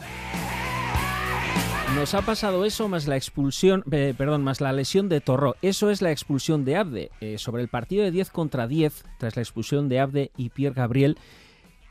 [1.95, 5.55] Nos ha pasado eso más la expulsión, perdón, más la lesión de Torró.
[5.63, 7.11] Eso es la expulsión de Abde.
[7.21, 10.75] Eh, sobre el partido de 10 contra 10, tras la expulsión de Abde y Pierre
[10.75, 11.19] Gabriel,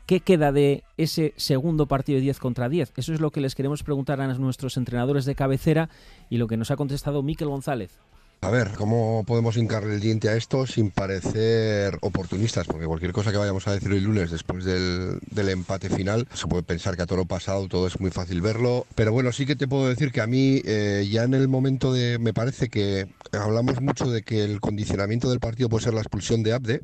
[0.04, 2.92] ¿qué queda de ese segundo partido de 10 contra 10?
[2.96, 5.88] Eso es lo que les queremos preguntar a nuestros entrenadores de cabecera
[6.28, 7.98] y lo que nos ha contestado Miquel González.
[8.40, 12.66] A ver, ¿cómo podemos hincarle el diente a esto sin parecer oportunistas?
[12.66, 16.62] Porque cualquier cosa que vayamos a decir hoy lunes después del, empate final, se puede
[16.62, 18.86] pensar que a todo pasado todo es muy fácil verlo.
[18.94, 21.92] Pero bueno, sí que te puedo decir que a mí eh, ya en el momento
[21.92, 22.18] de...
[22.18, 26.42] Me parece que hablamos mucho de que el condicionamiento del partido puede ser la expulsión
[26.42, 26.82] de Abde.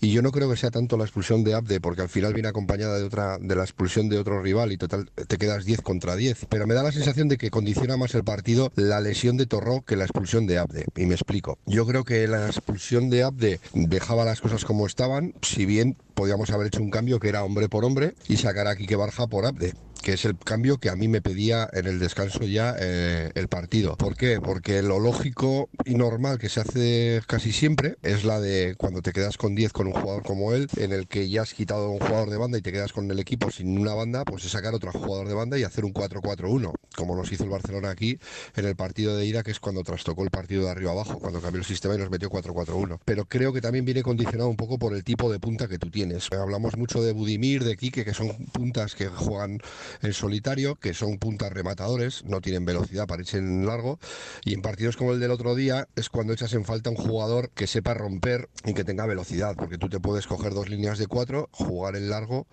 [0.00, 2.48] Y yo no creo que sea tanto la expulsión de Abde, porque al final viene
[2.48, 6.14] acompañada de otra de la expulsión de otro rival y total te quedas 10 contra
[6.16, 6.46] 10.
[6.48, 9.82] Pero me da la sensación de que condiciona más el partido la lesión de Torró
[9.82, 10.77] que la expulsión de Abde.
[10.96, 11.58] Y me explico.
[11.66, 16.50] Yo creo que la expulsión de Abde dejaba las cosas como estaban, si bien podíamos
[16.50, 19.46] haber hecho un cambio que era hombre por hombre y sacar a Quique Barja por
[19.46, 23.30] Abde que es el cambio que a mí me pedía en el descanso ya eh,
[23.34, 23.96] el partido.
[23.96, 24.40] ¿Por qué?
[24.40, 29.12] Porque lo lógico y normal que se hace casi siempre es la de cuando te
[29.12, 31.98] quedas con 10 con un jugador como él, en el que ya has quitado un
[31.98, 34.74] jugador de banda y te quedas con el equipo sin una banda, pues es sacar
[34.74, 38.18] otro jugador de banda y hacer un 4-4-1, como nos hizo el Barcelona aquí
[38.56, 41.40] en el partido de ida, que es cuando trastocó el partido de arriba abajo, cuando
[41.40, 42.98] cambió el sistema y nos metió 4-4-1.
[43.04, 45.90] Pero creo que también viene condicionado un poco por el tipo de punta que tú
[45.90, 46.28] tienes.
[46.32, 49.58] Hablamos mucho de Budimir, de Quique, que son puntas que juegan
[50.02, 53.98] en solitario, que son puntas rematadores, no tienen velocidad, parecen largo,
[54.44, 57.50] y en partidos como el del otro día es cuando echas en falta un jugador
[57.50, 61.06] que sepa romper y que tenga velocidad, porque tú te puedes coger dos líneas de
[61.06, 62.46] cuatro, jugar en largo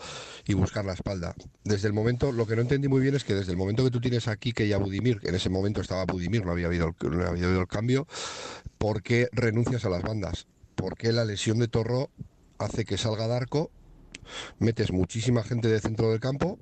[0.45, 1.35] y buscar la espalda.
[1.63, 3.91] Desde el momento, lo que no entendí muy bien es que desde el momento que
[3.91, 7.27] tú tienes aquí que ya Budimir, en ese momento estaba Budimir, no había habido, no
[7.27, 8.07] había habido el cambio,
[8.77, 10.47] ¿por qué renuncias a las bandas?
[10.75, 12.09] ¿Por qué la lesión de Torro
[12.57, 13.71] hace que salga Darko
[14.59, 16.57] metes muchísima gente de centro del campo,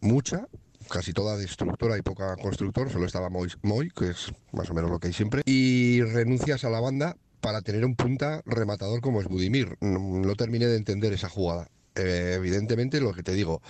[0.00, 0.46] mucha,
[0.90, 4.98] casi toda destructora y poca constructor, solo estaba Moy, que es más o menos lo
[4.98, 9.28] que hay siempre, y renuncias a la banda para tener un punta rematador como es
[9.28, 9.76] Budimir.
[9.80, 11.68] No, terminé de entender esa jugada.
[11.96, 13.62] Eh, evidentemente, lo que te digo,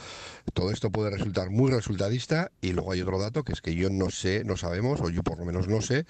[0.52, 3.90] todo esto puede resultar muy resultadista y luego hay otro dato que es que yo
[3.90, 6.06] no sé, no sabemos, o yo por lo menos no sé,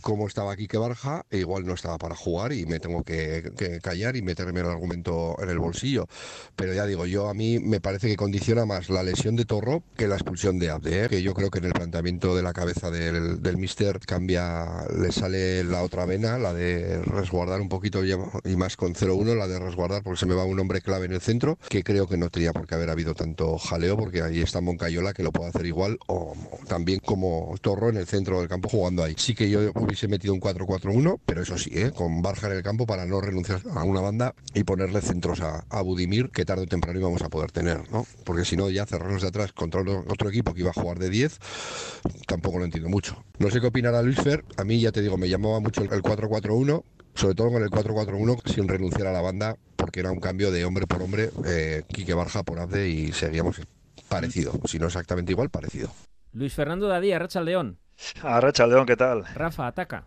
[0.00, 3.52] cómo estaba aquí que Barja, e igual no estaba para jugar y me tengo que,
[3.82, 6.08] callar y meterme el argumento en el bolsillo.
[6.56, 9.82] Pero ya digo, yo a mí me parece que condiciona más la lesión de Torro
[9.96, 11.08] que la expulsión de Abde, ¿eh?
[11.08, 15.12] que yo creo que en el planteamiento de la cabeza del, del Mister cambia, le
[15.12, 19.58] sale la otra vena, la de resguardar un poquito y más con 0-1, la de
[19.58, 22.30] resguardar porque se me va un hombre clave en el centro, que creo que no
[22.30, 25.66] tenía por qué haber habido tanto jaleo porque ahí está Moncayola que lo puede hacer
[25.66, 26.34] igual o,
[26.68, 29.14] también como Torro en el centro del campo jugando ahí.
[29.16, 31.92] Sí que yo hubiese metido un 4-4-1, pero eso sí, ¿eh?
[31.94, 35.64] con Barja en el campo para no renunciar a una banda y ponerle centros a,
[35.82, 38.06] Budimir, que tarde o temprano íbamos a poder tener, ¿no?
[38.24, 41.08] Porque si no, ya cerrarnos de atrás contra otro equipo que iba a jugar de
[41.08, 41.38] 10,
[42.26, 43.24] tampoco lo entiendo mucho.
[43.38, 46.02] No sé qué opinará Luis Fer, a mí ya te digo, me llamaba mucho el
[46.02, 46.82] 4-4-1,
[47.20, 50.64] sobre todo con el 4-4-1, sin renunciar a la banda, porque era un cambio de
[50.64, 53.60] hombre por hombre, eh, Quique Barja por Abde y seguíamos
[54.08, 55.90] parecido, si no exactamente igual, parecido.
[56.32, 57.78] Luis Fernando Dadía, Racha León.
[58.22, 59.26] Arracha León, ¿qué tal?
[59.34, 60.06] Rafa, ataca.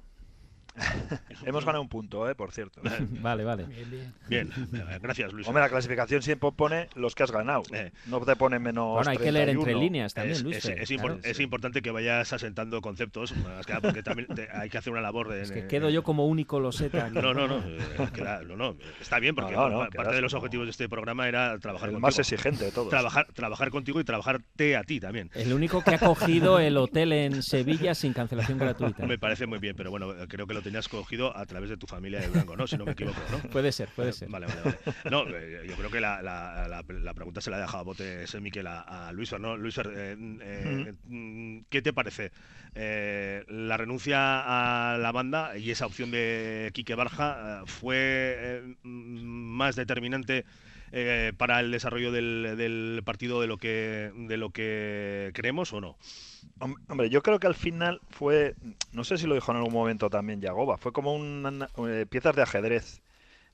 [1.45, 2.36] Hemos ganado un punto, ¿eh?
[2.36, 2.81] por cierto.
[3.21, 3.65] vale, vale.
[4.27, 5.47] Bien, eh, gracias, Luis.
[5.47, 7.63] Hombre, la clasificación siempre pone los que has ganado.
[8.07, 8.93] No te pone menos.
[8.95, 9.79] Bueno, hay que leer entre 31.
[9.83, 10.57] líneas también, Es, Luis.
[10.57, 14.49] es- es impor- es importante que vayas asentando conceptos, más que nada porque también te-
[14.51, 15.41] hay que hacer una labor de...
[15.43, 17.09] Es que quedo yo como único loseta.
[17.09, 17.79] No, no, no, eh,
[18.13, 20.65] queda- no, no, está bien porque No, no, no, pa- parte de los como objetivos
[20.67, 22.07] de este programa era trabajar el contigo.
[22.07, 22.89] más exigente de todos.
[22.89, 25.29] Trabajar, trabajar contigo y trabajarte a ti también.
[25.36, 29.05] El único que ha cogido el hotel en Sevilla sin cancelación gratuita.
[29.07, 31.86] Me parece muy bien, pero bueno, creo que lo tenías cogido a través de tu
[31.86, 32.65] familia de Durango, ¿no?
[32.65, 33.39] Si no me equivoco, ¿no?
[33.52, 34.30] Puede ser, puede Eh, ser.
[34.30, 34.78] Vale, vale, vale.
[35.12, 37.84] No, eh, yo creo que la, la- la- la pregunta se la ha dejado a
[37.84, 39.56] bote ese Miquel a, a Luis ¿no?
[39.58, 39.84] Luis eh,
[40.41, 42.32] eh, mm, ¿qué te parece
[42.76, 47.95] eh, la renuncia a la banda y esa opción de Quique Barja eh, fue
[48.39, 49.23] eh, mm,
[49.58, 50.45] más determinante
[50.91, 55.82] eh, para el desarrollo del, del partido de lo que de lo que creemos o
[55.82, 55.97] no?
[56.60, 58.56] Hom- Hombre, yo creo que al final fue,
[58.91, 62.36] no sé si lo dijo en algún momento también Yagoba, fue como un, eh, piezas
[62.36, 63.01] de ajedrez,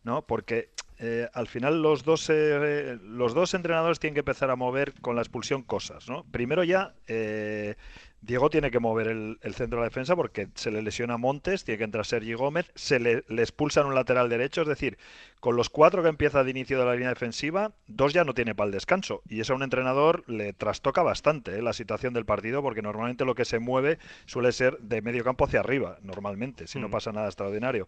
[0.04, 0.24] ¿no?
[0.24, 4.94] Porque eh, al final los dos, eh, los dos entrenadores tienen que empezar a mover
[5.02, 6.26] con la expulsión cosas, ¿no?
[6.32, 7.76] Primero ya, eh,
[8.22, 11.64] Diego tiene que mover el, el centro de la defensa porque se le lesiona Montes,
[11.64, 14.98] tiene que entrar Sergi Gómez, se le, le expulsan un lateral derecho, es decir,
[15.40, 18.56] con los cuatro que empieza de inicio de la línea defensiva, dos ya no tiene
[18.56, 19.22] para el descanso.
[19.30, 21.62] Y eso a un entrenador le trastoca bastante ¿eh?
[21.62, 25.46] la situación del partido porque normalmente lo que se mueve suele ser de medio campo
[25.46, 26.92] hacia arriba, normalmente, si no Mm.
[26.92, 27.88] pasa nada extraordinario.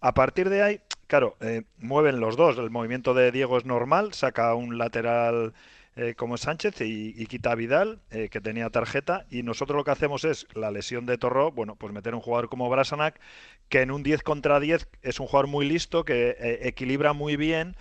[0.00, 2.58] A partir de ahí, claro, eh, mueven los dos.
[2.58, 5.54] El movimiento de Diego es normal, saca un lateral
[5.96, 10.24] eh, como Sánchez y, quita Vidal, eh, que tenía tarjeta, y nosotros lo que hacemos
[10.24, 13.20] es la lesión de Torró, bueno, pues meter un jugador como Brasanac,
[13.68, 17.36] que en un 10 contra 10 es un jugador muy listo, que eh, equilibra muy
[17.36, 17.76] bien,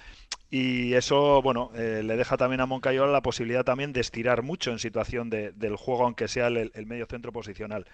[0.49, 4.79] y eso, bueno, le deja también a Moncayola la posibilidad también de estirar mucho en
[4.79, 7.85] situación de- del juego, aunque sea el, el medio centro posicional.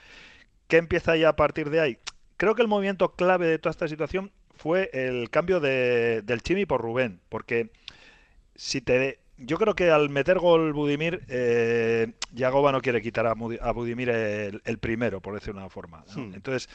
[0.68, 1.98] ¿Qué empieza ya a partir de ahí?
[2.38, 6.66] Creo que el movimiento clave de toda esta situación fue el cambio de, del Chimi
[6.66, 7.70] por Rubén, porque
[8.56, 13.34] si te yo creo que al meter gol Budimir, eh, Yagoba no quiere quitar a,
[13.34, 16.04] Budimir el, el primero, por decirlo de una forma.
[16.16, 16.24] ¿no?
[16.24, 16.34] Hmm.
[16.34, 16.70] Entonces,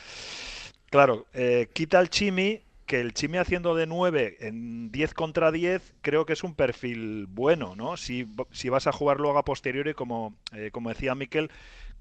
[0.90, 5.94] claro, eh, quita al Chimi, que el Chimi haciendo de 9 en 10 contra 10,
[6.02, 7.96] creo que es un perfil bueno, ¿no?
[7.96, 11.50] Si, si vas a jugar luego a posteriori, como, eh, como decía Miquel,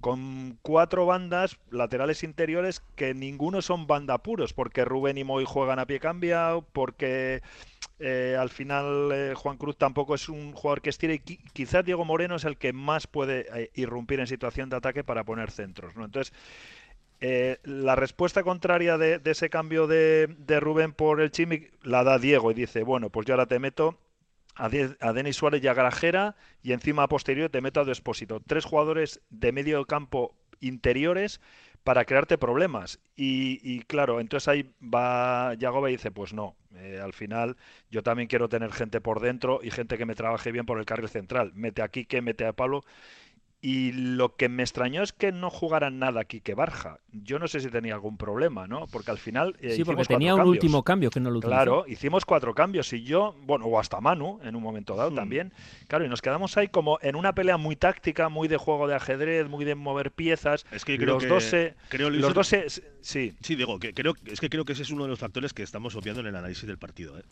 [0.01, 5.79] con cuatro bandas laterales interiores que ninguno son banda puros, porque Rubén y Moy juegan
[5.79, 7.41] a pie cambiado, porque
[8.01, 11.85] eh, al final eh, Juan Cruz tampoco es un jugador que estire y qui- quizás
[11.85, 15.51] Diego Moreno es el que más puede eh, irrumpir en situación de ataque para poner
[15.51, 16.05] centros, ¿no?
[16.05, 16.33] Entonces,
[17.63, 20.27] la respuesta contraria de, ese cambio de,
[20.59, 23.99] Rubén por el Chimi la da Diego y dice, bueno, pues yo ahora te meto
[24.55, 24.69] a
[25.13, 28.41] Denis Suárez y a Grajera y encima a posterior te meto a Despósito.
[28.45, 31.41] Tres jugadores de medio campo interiores
[31.83, 32.99] para crearte problemas.
[33.15, 37.57] Y, y claro, entonces ahí va Yagoba y dice, pues no, eh, al final
[37.89, 40.85] yo también quiero tener gente por dentro y gente que me trabaje bien por el
[40.85, 41.51] carril central.
[41.55, 42.83] Mete a Quique, mete a Pablo.
[43.63, 46.99] Y lo que me extrañó es que no jugaran nada Quique Barja.
[47.11, 48.87] Yo no sé si tenía algún problema, ¿no?
[48.87, 50.55] Porque al final eh, Sí, porque tenía un cambios.
[50.55, 51.55] último cambio que no lo utilizó.
[51.55, 54.97] Claro, hicimos cuatro cambios y yo, bueno, o hasta Manu en un momento Hmm.
[54.97, 55.53] dado también.
[55.87, 58.95] Claro, y nos quedamos ahí como en una pelea muy táctica, muy de juego de
[58.95, 60.65] ajedrez, muy de mover piezas.
[60.71, 62.67] Es que creo los que- dos se, creo, Luis, los dos se-
[63.01, 63.33] sí.
[63.41, 65.63] Sí, digo, que creo, es que creo que ese es uno de los factores que
[65.63, 67.17] estamos obviando en el análisis del partido.
[67.19, 67.23] ¿eh?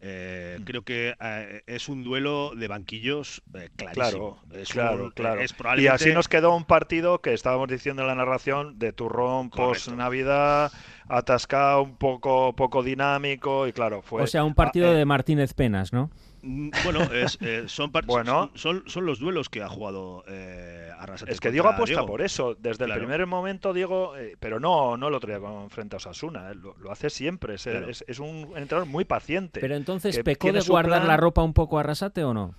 [0.00, 0.64] Eh, Mm.
[0.64, 4.40] creo que eh, es un duelo de banquillos eh, clarísimo.
[4.42, 5.40] Claro, Es claro, un- claro.
[5.40, 9.50] es Y así nos quedó un partido que estábamos diciendo en la narración de turrón
[9.50, 10.72] post Navidad,
[11.08, 14.22] atascado, un poco, poco dinámico y claro, fue.
[14.22, 16.10] o sea, un partido ah, eh, de Martínez Penas, ¿no?
[16.42, 18.50] Mm, Bueno, es, eh, son, Bueno.
[18.54, 22.06] son, son los duelos que ha jugado eh, Arrasate Es que Diego apuesta Diego.
[22.06, 22.54] por eso.
[22.58, 22.94] Desde Claro.
[22.94, 26.50] el primer momento, Diego, eh, pero no, no el otro día con frente a Osasuna,
[26.50, 27.54] eh, lo, lo hace siempre.
[27.54, 27.88] Es, Claro.
[27.88, 29.60] es- es un entrenador muy paciente.
[29.60, 31.08] Pero entonces, ¿pecó de guardar plan.
[31.08, 32.54] la ropa un poco a Arrasate o no?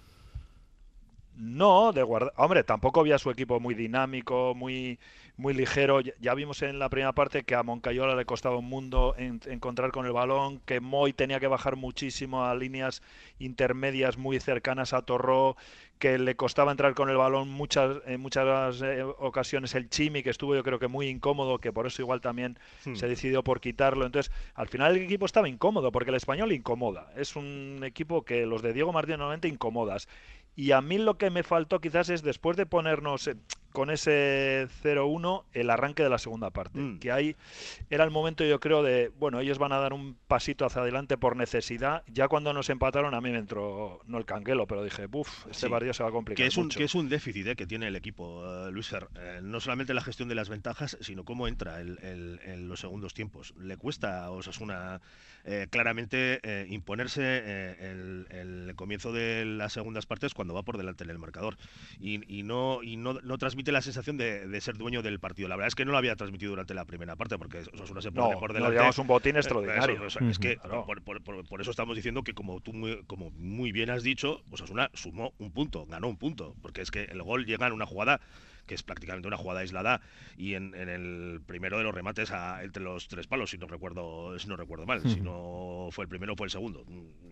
[1.36, 2.32] No, de guardar.
[2.38, 5.00] Hombre, tampoco había su equipo muy dinámico, muy,
[5.36, 6.00] muy ligero.
[6.02, 9.92] Ya, vimos en la primera parte que a Moncayola le costaba un mundo en- encontrar
[9.92, 13.02] con el balón, que Moy tenía que bajar muchísimo a líneas
[13.40, 15.58] intermedias muy cercanas a Torró,
[15.98, 20.30] que le costaba entrar con el balón muchas, en muchas eh, ocasiones el Chimi, que
[20.30, 22.94] estuvo yo creo que muy incómodo, que por eso igual también Hmm.
[22.96, 24.06] se decidió por quitarlo.
[24.06, 27.10] Entonces, al final el equipo estaba incómodo, porque el español incomoda.
[27.16, 30.08] Es un equipo que los de Diego Martínez normalmente incomodas.
[30.56, 33.36] Y a mí lo que me faltó quizás es después de ponernos, eh,
[33.74, 36.80] con ese 0-1 el arranque de la segunda parte.
[36.80, 37.00] Mm.
[37.00, 37.36] Que ahí
[37.90, 41.18] era el momento, yo creo, de, bueno, ellos van a dar un pasito hacia adelante
[41.18, 42.04] por necesidad.
[42.08, 45.66] Ya cuando nos empataron, a mí me entró, no el canguelo, pero dije, buf, este
[45.66, 45.70] Sí.
[45.70, 46.44] partido se va a complicar.
[46.44, 46.78] Que es un, mucho".
[46.78, 49.08] que es un déficit eh, que tiene el equipo, eh, Luis Fer.
[49.20, 52.80] Eh, no solamente la gestión de las ventajas, sino cómo entra el- el- en los
[52.80, 53.54] segundos tiempos.
[53.60, 55.02] Le cuesta a Osasuna
[55.46, 61.10] eh, claramente imponerse el, el comienzo de las segundas partes cuando va por delante en
[61.10, 61.58] el marcador.
[62.00, 65.48] Y, y no, y no, no transmite la sensación de, de ser dueño del partido.
[65.48, 68.12] La verdad es que no lo había transmitido durante la primera parte, porque Osasuna se
[68.12, 68.74] pone No, por no, delante.
[68.76, 69.96] llevamos un botín Eh, extraordinario.
[69.96, 70.86] eso, eso, Es que Claro.
[70.86, 74.04] por, por- por- por eso estamos diciendo que como tú muy, como muy bien has
[74.04, 77.74] dicho, Osasuna sumó un punto, ganó un punto, porque es que el gol llega en
[77.74, 78.20] una jugada
[78.66, 80.02] que es prácticamente una jugada aislada
[80.38, 83.68] y en, en el primero de los remates a- entre los tres palos, si no
[83.68, 86.86] recuerdo, si no recuerdo mal, si no fue el primero fue el segundo.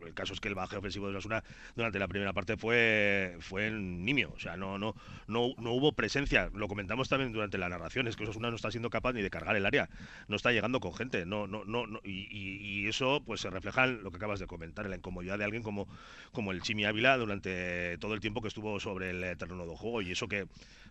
[0.06, 1.44] El caso es que el baje ofensivo de Osasuna
[1.76, 4.96] durante la primera parte fue fue en nimio, o sea, no no
[5.28, 8.72] no no hubo presencia, lo comentamos también durante la narración, es que Osasuna no está
[8.72, 9.90] siendo capaz ni de cargar el área,
[10.28, 13.50] no está llegando con gente, no no no, no- y, y- y eso pues se
[13.50, 15.88] refleja en lo que acabas de comentar, en la incomodidad de alguien como
[16.34, 20.02] como el Chimi Ávila durante todo el tiempo que estuvo sobre el terreno de juego
[20.02, 20.46] y eso que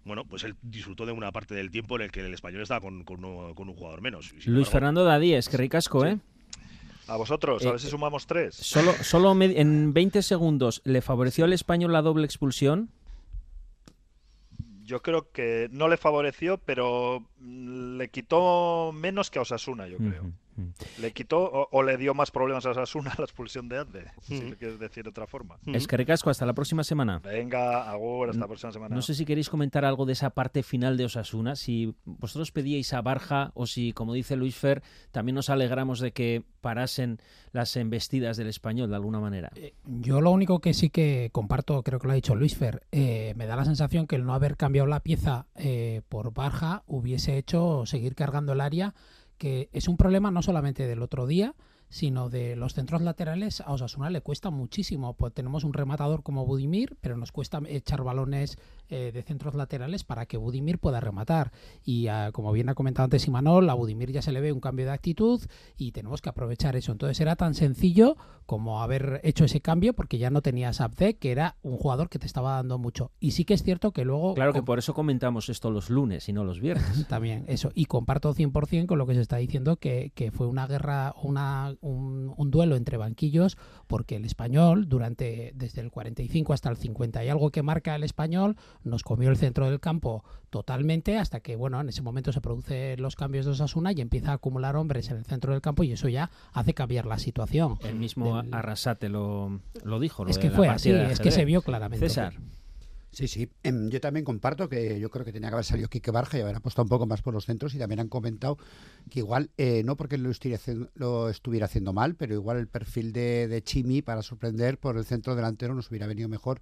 [0.05, 2.81] bueno, pues él disfrutó de una parte del tiempo en el que el español estaba
[2.81, 4.33] con, con uno- con un jugador menos.
[4.33, 6.19] Luis embargo, Fernando Dadíez, que ricasco, ¿eh?
[7.07, 8.55] A vosotros, a Eh, ver si sumamos tres.
[8.55, 12.89] Solo, solo en 20 segundos, ¿le favoreció al español la doble expulsión?
[14.85, 20.33] Yo creo que no le favoreció, pero le quitó menos que a Osasuna, yo creo.
[21.01, 24.39] Le quitó o, o le dio más problemas a Osasuna la expulsión de Ande, si
[24.39, 24.49] Ujú.
[24.51, 25.59] lo quieres decir de otra forma.
[25.67, 27.19] Es que ricasco, hasta la próxima semana.
[27.21, 28.95] Venga, Agur, hasta la próxima semana.
[28.95, 32.93] No sé si queréis comentar algo de esa parte final de Osasuna, si vosotros pedíais
[32.93, 37.19] a Barja o si, como dice Luis Fer, también nos alegramos de que parasen
[37.53, 39.51] las embestidas del español de alguna manera.
[39.85, 43.33] Yo lo único que sí que comparto, creo que lo ha dicho Luis Fer, eh,
[43.37, 47.37] me da la sensación que el no haber cambiado la pieza eh, por Barja hubiese
[47.39, 48.95] hecho seguir cargando el área,
[49.41, 51.55] que es un problema no solamente del otro día,
[51.91, 55.15] sino de los centros laterales a Osasuna le cuesta muchísimo.
[55.15, 60.05] Pues tenemos un rematador como Budimir, pero nos cuesta echar balones eh, de centros laterales
[60.05, 61.53] para que Budimir pueda rematar.
[61.85, 64.61] Y ah, como bien ha comentado antes Imanol, a Budimir ya se le ve un
[64.61, 65.43] cambio de actitud
[65.77, 66.93] y tenemos que aprovechar eso.
[66.93, 71.33] Entonces era tan sencillo como haber hecho ese cambio porque ya no tenías Abde, que
[71.33, 73.11] era un jugador que te estaba dando mucho.
[73.19, 74.35] Y sí que es cierto que luego...
[74.35, 77.07] Claro que por eso comentamos esto los lunes y no los viernes.
[77.09, 77.71] También, eso.
[77.75, 81.75] Y comparto 100% con lo que se está diciendo, que, que fue una guerra, una,
[81.81, 87.25] un, un duelo entre banquillos, porque el español, durante desde el 45 hasta el 50
[87.25, 91.57] y algo que marca el español, nos comió el centro del campo totalmente hasta que,
[91.57, 95.11] bueno, en ese momento se producen los cambios de Osasuna y empieza a acumular hombres
[95.11, 97.79] en el centro del campo y eso ya hace cambiar la situación.
[97.83, 100.25] El mismo Arrasate lo, lo dijo.
[100.25, 102.09] Lo Es que fue así, es que se vio claramente.
[102.09, 102.35] César.
[103.13, 103.51] Sí, sí.
[103.65, 106.43] Em, yo también comparto que yo creo que tenía que haber salido Quique Barja y
[106.43, 108.57] haber apostado un poco más por los centros y también han comentado
[109.11, 112.69] que igual, eh, no porque lo estuviera, haciendo, lo estuviera haciendo mal, pero igual el
[112.69, 116.61] perfil de, de Chimi para sorprender por el centro delantero nos hubiera venido mejor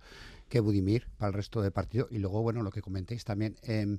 [0.49, 2.09] que Budimir para el resto del partido.
[2.11, 3.99] Y luego, bueno, lo que comentéis también, em,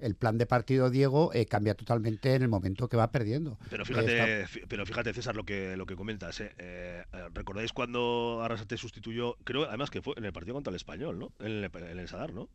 [0.00, 3.58] el plan de partido Diego eh, cambia totalmente en el momento que va perdiendo.
[3.70, 6.40] Pero Eh, fíjate, está- pero fíjate César lo que lo que comentas.
[6.40, 9.36] eh, ¿Recordáis cuando Arrasate sustituyó?
[9.44, 11.32] Creo además que fue en el partido contra el Español, ¿no?
[11.40, 12.48] En el, en el Sadar, ¿no?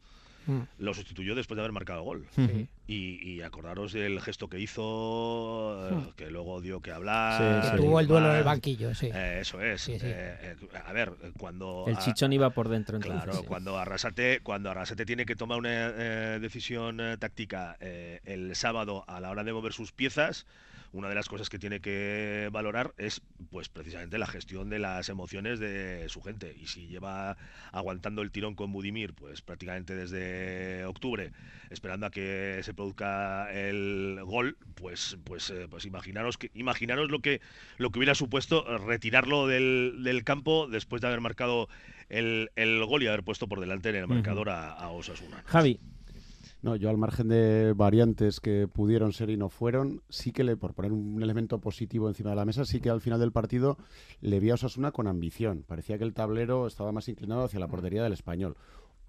[0.45, 0.59] Mm.
[0.79, 2.25] Lo sustituyó después de haber marcado el gol.
[2.35, 2.67] Sí.
[2.87, 7.71] Y, y acordaros del gesto que hizo, eh, que luego dio que hablar.
[7.71, 9.09] Que tuvo el duelo en el banquillo, sí.
[9.13, 9.81] Eh, eso es.
[9.81, 10.05] Sí, sí.
[10.05, 11.85] Eh, eh, a ver, cuando.
[11.87, 13.23] El a- chichón iba por dentro entonces.
[13.23, 13.45] Claro, sí.
[13.47, 19.05] cuando Arrasate, cuando Arrasate tiene que tomar una eh, decisión eh, táctica eh, el sábado
[19.07, 20.45] a la hora de mover sus piezas,
[20.93, 25.09] una de las cosas que tiene que valorar es pues precisamente la gestión de las
[25.09, 26.55] emociones de su gente.
[26.57, 27.35] Y si lleva
[27.71, 31.31] aguantando el tirón con Budimir, pues prácticamente desde octubre,
[31.71, 37.19] esperando a que se produzca el gol, pues pues eh, pues imaginaros que imaginaros lo
[37.19, 37.41] que
[37.77, 41.69] lo que hubiera supuesto retirarlo del, del campo después de haber marcado
[42.09, 45.43] el, el gol y haber puesto por delante en el marcador a, a Osasuna.
[45.47, 45.79] Javi.
[46.63, 50.55] No, yo al margen de variantes que pudieron ser y no fueron, sí que le,
[50.55, 53.77] por poner un elemento positivo encima de la mesa, sí que al final del partido
[54.21, 55.65] le vi a Osasuna con ambición.
[55.67, 58.55] Parecía que el tablero estaba más inclinado hacia la portería del español.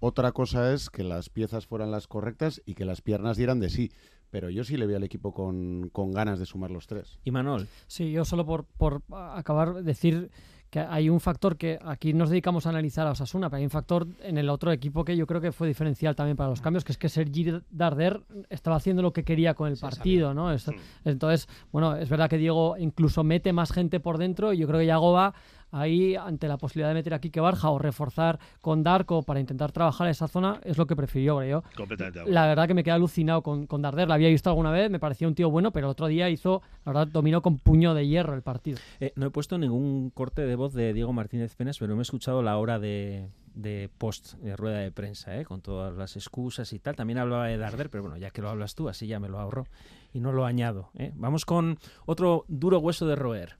[0.01, 3.69] Otra cosa es que las piezas fueran las correctas y que las piernas dieran de
[3.69, 3.89] sí.
[4.31, 7.19] Pero yo sí le vi al equipo con, con ganas de sumar los tres.
[7.23, 7.69] ¿Y Manol?
[7.87, 10.29] Sí, yo solo por, por acabar decir
[10.75, 13.69] que hay un factor que aquí nos dedicamos a analizar a Osasuna, pero hay un
[13.69, 16.83] factor en el otro equipo que yo creo que fue diferencial también para los cambios,
[16.83, 20.51] que es que Sergi Darder estaba haciendo lo que quería con el partido, ¿no?
[20.51, 20.69] Es-
[21.05, 24.81] Entonces, bueno, es verdad que Diego incluso mete más gente por dentro y yo creo
[24.81, 25.33] que Yagoba
[25.71, 29.71] ahí ante la posibilidad de meter a Quique Barja o reforzar con Darko para intentar
[29.71, 31.43] trabajar esa zona, es lo que prefirió.
[31.43, 32.31] Yo, Completamente.
[32.31, 34.99] la verdad que me quedé alucinado con, con Darder, la había visto alguna vez, me
[34.99, 38.07] parecía un tío bueno, pero el otro día hizo, la verdad, dominó con puño de
[38.07, 38.77] hierro el partido.
[38.99, 42.03] Eh, no he puesto ningún corte de voz de Diego Martínez Penas, pero me he
[42.03, 45.45] escuchado la hora de, de post, de rueda de prensa, ¿eh?
[45.45, 46.95] con todas las excusas y tal.
[46.95, 49.39] También hablaba de Darder, pero bueno, ya que lo hablas tú, así ya me lo
[49.39, 49.65] ahorro
[50.13, 50.89] y no lo añado.
[50.97, 51.11] ¿eh?
[51.15, 53.57] Vamos con otro duro hueso de roer.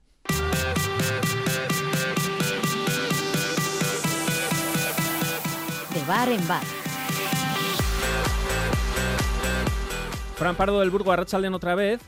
[6.08, 6.63] Bar en bar.
[10.36, 12.02] Fran Pardo del Burgo, Arrachalden otra vez.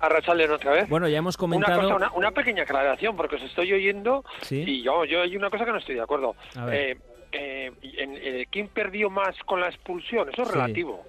[0.00, 0.88] Arrachalden otra vez.
[0.88, 1.80] Bueno, ya hemos comentado...
[1.80, 4.62] Una, cosa, una, una, pequeña aclaración, porque os estoy oyendo ¿Sí?
[4.66, 6.36] y yo, yo hay una cosa que no estoy de acuerdo.
[6.56, 6.74] A ver.
[6.74, 6.98] Eh,
[7.32, 10.30] eh, en, eh, ¿Quién perdió más con la expulsión?
[10.30, 10.54] Eso es Sí.
[10.54, 11.04] relativo.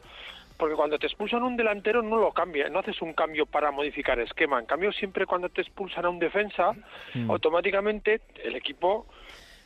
[0.57, 4.19] Porque cuando te expulsan un delantero no lo cambia, no haces un cambio para modificar
[4.19, 4.59] esquema.
[4.59, 6.71] En cambio, siempre cuando te expulsan a un defensa,
[7.13, 7.31] Mm.
[7.31, 9.05] automáticamente el equipo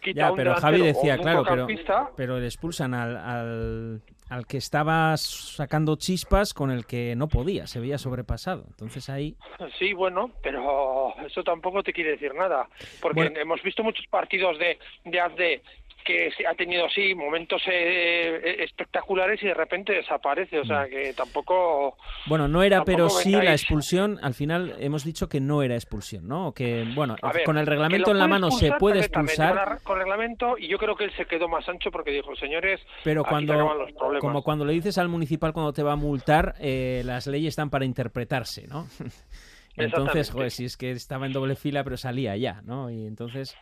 [0.04, 1.68] quita Ya, pero Javi decía, claro, pero,
[2.16, 7.66] pero le expulsan al, al, al que estaba sacando chispas con el que no podía,
[7.68, 8.66] se veía sobrepasado.
[8.70, 9.36] Entonces ahí...
[9.80, 12.68] Sí, bueno, pero eso tampoco te quiere decir nada.
[13.02, 13.40] Porque Bueno.
[13.40, 15.62] hemos visto muchos partidos de, de AD
[16.04, 20.60] que ha tenido, sí, momentos eh, eh, espectaculares y de repente desaparece.
[20.60, 20.68] O Mm.
[20.68, 21.98] sea, que tampoco...
[22.28, 26.28] Bueno, no era, pero sí la expulsión, al final hemos dicho que no era expulsión,
[26.28, 26.48] ¿no?
[26.50, 29.78] O Que, bueno, ver, con el reglamento en la mano se puede expulsar, Con, la-
[29.80, 33.24] con reglamento, y yo creo que él se quedó más ancho porque dijo, señores, pero
[33.24, 37.28] cuando, los como cuando le dices al municipal cuando te va a multar, eh, las
[37.28, 38.88] leyes están para interpretarse, ¿no?
[39.76, 42.92] Entonces, joder, si es que estaba en doble fila, pero salía ya, ¿no?
[42.92, 43.58] Y entonces...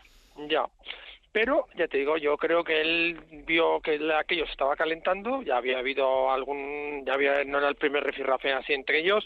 [0.49, 0.65] Ya.
[1.31, 5.57] Pero, ya te digo, yo creo que él vio que aquello se estaba calentando, ya
[5.57, 9.25] había habido algún, ya había, no era el primer rifirrafe así entre ellos,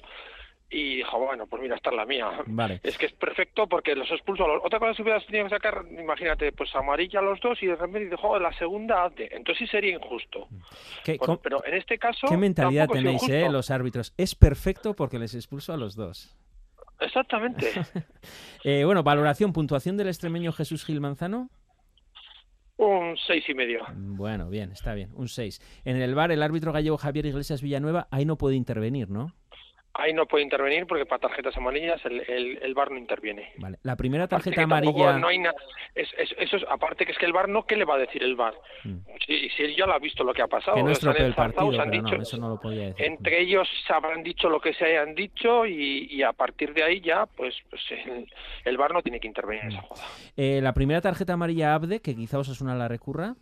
[0.69, 2.29] y dijo, bueno, pues mira, esta es la mía.
[2.47, 2.79] Vale.
[2.83, 4.45] Es que es perfecto porque los expulso.
[4.45, 7.61] a los- Otra cosa que hubieras tenido que sacar, imagínate, pues amarilla a los dos
[7.61, 9.35] y de repente dijo, "Joder, la segunda hazte".
[9.35, 10.47] Entonces sí sería injusto.
[11.03, 12.27] ¿Qué, pero en este caso.
[12.27, 14.13] ¿Qué mentalidad tenéis, eh, los árbitros?
[14.17, 16.35] Es perfecto porque les expulso a los dos.
[16.99, 17.67] Exactamente.
[18.67, 21.49] Eh, bueno, valoración, puntuación del extremeño Jesús Gil Manzano.
[22.77, 23.85] Un seis y medio.
[23.95, 25.61] Bueno, bien, está bien, un 6.
[25.85, 29.33] En el bar, el árbitro gallego Javier Iglesias Villanueva, ahí no puede intervenir, ¿no?
[29.97, 33.53] Ahí no puede intervenir porque para tarjetas amarillas el, el, el VAR no interviene.
[33.57, 33.77] Vale.
[33.83, 35.17] La primera tarjeta amarilla.
[35.17, 35.53] No hay na-
[35.95, 37.99] es, es- eso es, aparte que es que el VAR no, ¿qué le va a
[37.99, 38.55] decir el VAR?
[39.25, 40.75] Si, si él ya lo ha visto lo que ha pasado.
[40.75, 40.79] Mm.
[40.79, 43.05] Que no estropeó el partido, han no, eso no lo podía decir.
[43.05, 46.83] entre ellos se habrán dicho lo que se hayan dicho y, y a partir de
[46.83, 48.27] ahí ya, pues, pues el,
[48.65, 50.07] el VAR no tiene que intervenir en esa jugada.
[50.35, 53.35] Eh, la primera tarjeta amarilla Abde, que quizá Osasuna la recurra.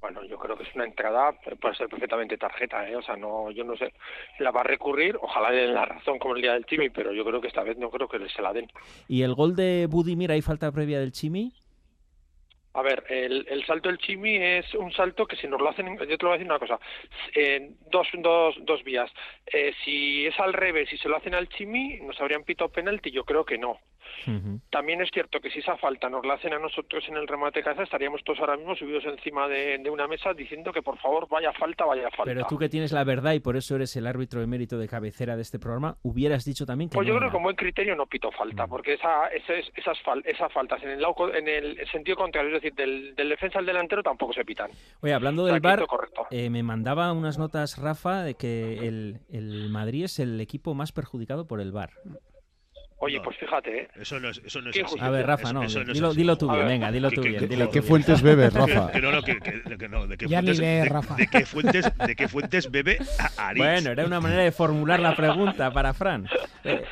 [0.00, 2.96] Bueno, yo creo que es una entrada, puede ser perfectamente tarjeta, ¿eh?
[2.96, 3.92] O sea, no, yo no sé,
[4.38, 7.12] la va a recurrir, ojalá le den la razón como el día del Chimi, pero
[7.12, 8.70] yo creo que esta vez no creo que se la den.
[9.08, 11.52] Y el gol de Budimir, ¿hay falta previa del Chimi?
[12.72, 15.98] A ver, el, el salto del Chimi es un salto que si nos lo hacen,
[15.98, 16.78] yo te lo voy a decir una cosa,
[17.34, 19.10] eh, dos, dos, dos vías.
[19.52, 23.10] Eh, si es al revés, si se lo hacen al Chimi, nos habrían pitado penalti,
[23.10, 23.80] yo creo que no.
[24.70, 27.60] También es cierto que si esa falta nos la hacen a nosotros en el remate
[27.60, 30.98] de casa, estaríamos todos ahora mismo subidos encima de, de una mesa diciendo que por
[30.98, 32.24] favor vaya falta, vaya falta.
[32.24, 35.36] Pero tú que tienes la verdad y por eso eres el árbitro emérito de cabecera
[35.36, 37.30] de este programa, hubieras dicho también que Pues no yo creo era.
[37.30, 41.00] que con buen criterio no pito falta, porque esa, esas, fal- esas faltas en el,
[41.00, 44.70] lado en el sentido contrario, es decir, del, del defensa al delantero tampoco se pitan.
[45.00, 45.84] Oye, hablando del bar,
[46.30, 50.92] eh, me mandaba unas notas Rafa de que el, el Madrid es el equipo más
[50.92, 51.90] perjudicado por el bar.
[53.02, 53.88] Oye, pues fíjate, ¿eh?
[53.96, 54.96] Eso no es, eso no es así.
[55.00, 57.22] A ver, Rafa, Eso- no, eso no es dilo, dilo tú bien, venga, dilo tú
[57.22, 57.48] bien.
[57.48, 58.90] ¿De qué fuentes bebes, Rafa?
[58.92, 61.14] que no, no, que, no, de qué Ya ni fuentes, lee, de- Rafa.
[61.16, 62.98] de qué fuentes, de qué fuentes bebe
[63.38, 63.58] Aritz.
[63.64, 66.26] Bueno, era una manera de formular la pregunta para Fran.
[66.64, 66.82] Eh,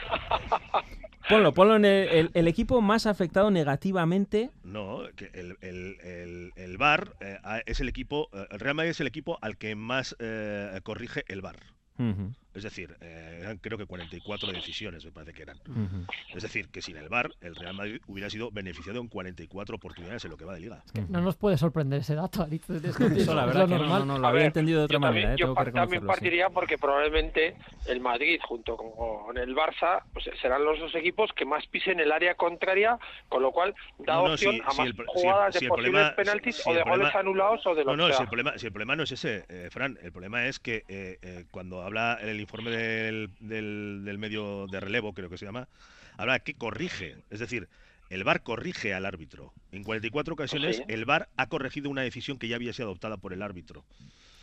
[1.29, 4.51] ponlo, ponlo en el, el- el equipo más afectado negativamente.
[4.63, 7.37] No, que el, el, el, el VAR eh,
[7.67, 11.25] es el equipo, eh, el Real Madrid es el equipo al que más eh, corrige
[11.29, 11.57] el VAR.
[11.99, 15.59] Ujú, Es decir, eh, eran creo que 44 decisiones, me parece que eran.
[15.69, 16.07] ujú.
[16.35, 20.25] Es decir, que sin el VAR, el Real Madrid hubiera sido beneficiado en 44 oportunidades
[20.25, 20.83] en lo que va de liga.
[21.09, 23.79] No nos puede sorprender ese dato, es que Eso, la es verdad lo que no,
[23.81, 23.99] normal.
[24.01, 25.75] no, no, lo A había ver, entendido de otra manera, también, eh, yo que también
[25.75, 26.01] reconocerlo.
[26.01, 26.07] sí.
[26.07, 31.31] partiría porque probablemente el Madrid junto con, con el Barça pues, serán los dos equipos
[31.35, 34.71] que más pisen el área contraria, con lo cual da No, no, opción si- a
[34.71, 36.79] si más el si el- jugadas si de el posibles problema- penaltis si o de
[36.79, 38.25] el problema- goles anulados o de lo No, no, que si sea.
[38.25, 41.19] el problema, si el problema no es ese, eh, Fran, el problema es que eh,
[41.23, 45.45] eh, cuando habla en el informe del, del, del medio de relevo, creo que se
[45.45, 45.68] llama,
[46.16, 47.68] habla que corrige, es decir,
[48.11, 49.53] el VAR corrige al árbitro.
[49.72, 53.32] En 44 ocasiones el VAR ha corregido una decisión que ya había sido adoptada por
[53.32, 53.84] el árbitro.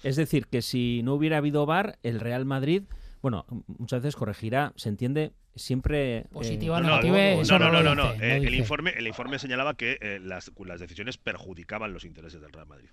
[0.03, 2.83] Es decir, que si no hubiera habido VAR, el Real Madrid,
[3.23, 3.45] bueno,
[3.79, 6.17] muchas veces corregirá, se entiende, siempre...
[6.19, 8.13] eh, Positiva, No, negativa, no, eso no, no no, no, no.
[8.13, 12.39] dice, Eh, el, informe, el informe señalaba que eh, las, las decisiones perjudicaban los intereses
[12.41, 12.89] del Real Madrid.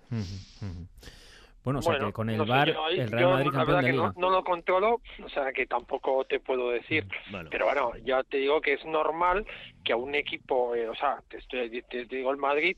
[1.63, 3.77] Bueno, o sea Bueno, que con el no VAR yo el Real yo Madrid campeón
[3.79, 4.13] de que liga.
[4.15, 7.07] no, no lo controlo, o sea que tampoco te puedo decir.
[7.31, 7.49] Bueno.
[7.51, 9.45] Pero bueno, ya te digo que es normal
[9.83, 12.77] que a un equipo, eh, o sea, te, estoy, te, te digo el Madrid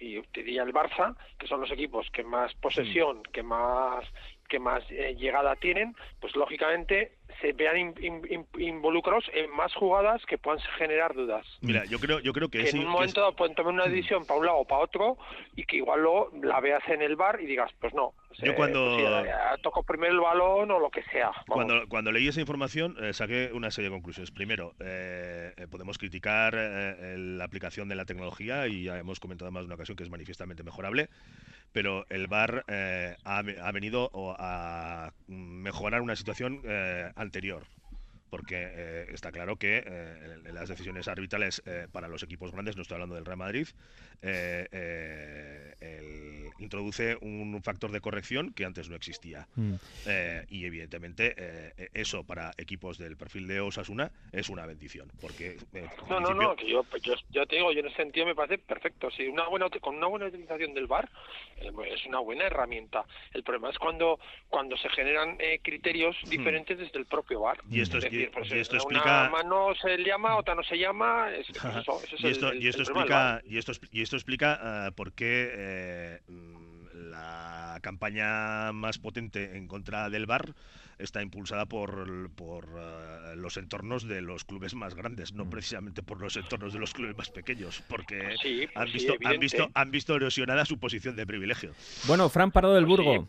[0.00, 4.04] y te diría el Barça, que son los equipos que más posesión, que más
[4.48, 9.74] que más eh, llegada tienen, pues lógicamente se vean in- in- in- involucrados en más
[9.74, 11.46] jugadas que puedan generar dudas.
[11.62, 13.76] Mira, yo creo, yo creo que, en un momento dado pueden tomar Mm.
[13.76, 15.16] una decisión para un lado o para otro
[15.56, 18.54] y que igual luego la veas en el bar y digas, pues no, Yo eh,
[18.54, 21.30] cuando- pues sí, eh, toco primero el balón o lo que sea.
[21.30, 21.44] vamos.
[21.48, 24.30] Cuando, cuando leí esa información eh, saqué una serie de conclusiones.
[24.30, 24.74] Primero,
[25.70, 29.96] podemos criticar la aplicación de la tecnología y ya hemos comentado más de una ocasión
[29.96, 31.08] que es manifiestamente mejorable,
[31.74, 34.08] pero el VAR eh, ha, venido
[34.38, 37.64] a mejorar una situación eh, anterior.
[38.34, 42.82] Porque eh, está claro que eh, las decisiones arbitrales eh, para los equipos grandes, no
[42.82, 43.68] estoy hablando del Real Madrid,
[44.22, 49.46] eh, eh, el- introduce un factor de corrección que antes no existía.
[49.54, 49.74] Mm.
[50.06, 55.12] Eh, y evidentemente eh, eso para equipos del perfil de Osasuna es una bendición.
[55.20, 57.96] Porque eh, No, no, principio- no, que yo, yo, yo te digo, yo en ese
[57.96, 59.10] sentido me parece perfecto.
[59.12, 61.08] Si una buena, con una buena utilización del VAR
[61.58, 63.04] eh, es una buena herramienta.
[63.32, 64.18] El problema es cuando
[64.48, 67.58] cuando se generan eh, criterios diferentes desde el propio VAR.
[67.64, 67.74] Hmm.
[67.76, 70.62] Y esto es- decir, pues, y esto eh, explica- una mano se llama, otra no
[70.62, 71.30] se llama.
[71.34, 71.80] Es, pues Ajá.
[71.80, 73.34] eso, ese es y esto, el, el- y esto el problema del VAR.
[73.36, 79.66] explica y esto y esto explica por qué eh, mm, la campaña más potente en
[79.68, 80.54] contra del VAR
[80.98, 85.36] está impulsada por, por eh, los entornos de los clubes más grandes, Mm.
[85.36, 88.92] no precisamente por los entornos de los clubes más pequeños, porque Sí, pues han, sí,
[88.92, 91.72] visto, han, visto, han visto erosionada su posición de privilegio.
[92.06, 93.26] Bueno, Fran Pardo del Burgo.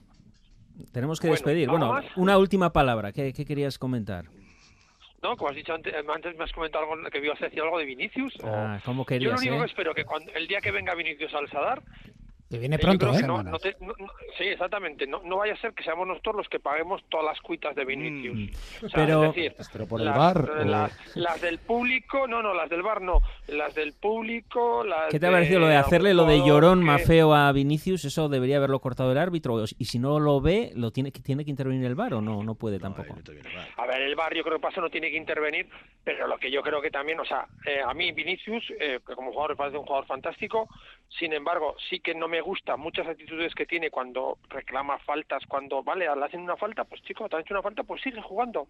[0.92, 1.70] Tenemos que Bueno, despedir.
[1.70, 3.14] Bueno, una última palabra.
[3.14, 4.26] ¿Qué, qué querías comentar?
[5.26, 7.80] No, como has dicho antes, antes me has comentado algo, que ibas a decir algo
[7.80, 8.36] de Vinicius.
[8.44, 9.60] o- Ah, ¿Cómo Yo lo querías, único eh?
[9.62, 11.82] que espero que cuando el día que venga Vinicius al Sadar
[12.50, 13.24] Que viene Eh, pronto, ¿eh?
[13.26, 15.08] no- no te- no- no- sí, exactamente.
[15.08, 17.84] No, no vaya a ser que seamos nosotros los que paguemos todas las cuitas de
[17.86, 18.56] Vinicius.
[18.84, 21.58] O sea, Pero- es decir, Pero por el las, VAR, eh, o- las, las del
[21.58, 23.20] público, no, no, las del bar no.
[23.48, 26.86] Las del público, las ¿Qué te ha parecido lo de hacerle lo de llorón que-
[26.86, 28.06] mafeo a Vinicius?
[28.06, 29.64] Eso debería haberlo cortado el árbitro.
[29.80, 32.44] Y si no lo ve, lo tiene, que- tiene que intervenir el VAR o no,
[32.44, 33.16] no puede tampoco.
[33.78, 35.68] A ver, el bar yo creo que pasa no tiene que intervenir,
[36.04, 39.16] pero lo que yo creo que también, o sea, eh, a mí Vinicius, eh, que
[39.16, 40.70] como jugador me parece un jugador fantástico,
[41.10, 45.84] sin embargo, sí que no me gusta muchas actitudes que tiene cuando reclama faltas, cuando,
[45.84, 48.68] vale, le hacen una falta, pues chico, te han hecho una falta, pues sigue jugando.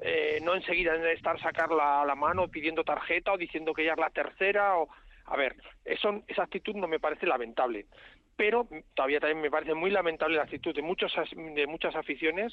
[0.00, 3.92] Eh, no enseguida en estar sacar la, la mano pidiendo tarjeta o diciendo que ya
[3.92, 4.88] es la tercera o...
[5.26, 5.54] A ver,
[5.84, 7.86] eso, esa actitud no me parece lamentable,
[8.36, 12.52] pero todavía también me parece muy lamentable la actitud de muchos as- de muchas aficiones,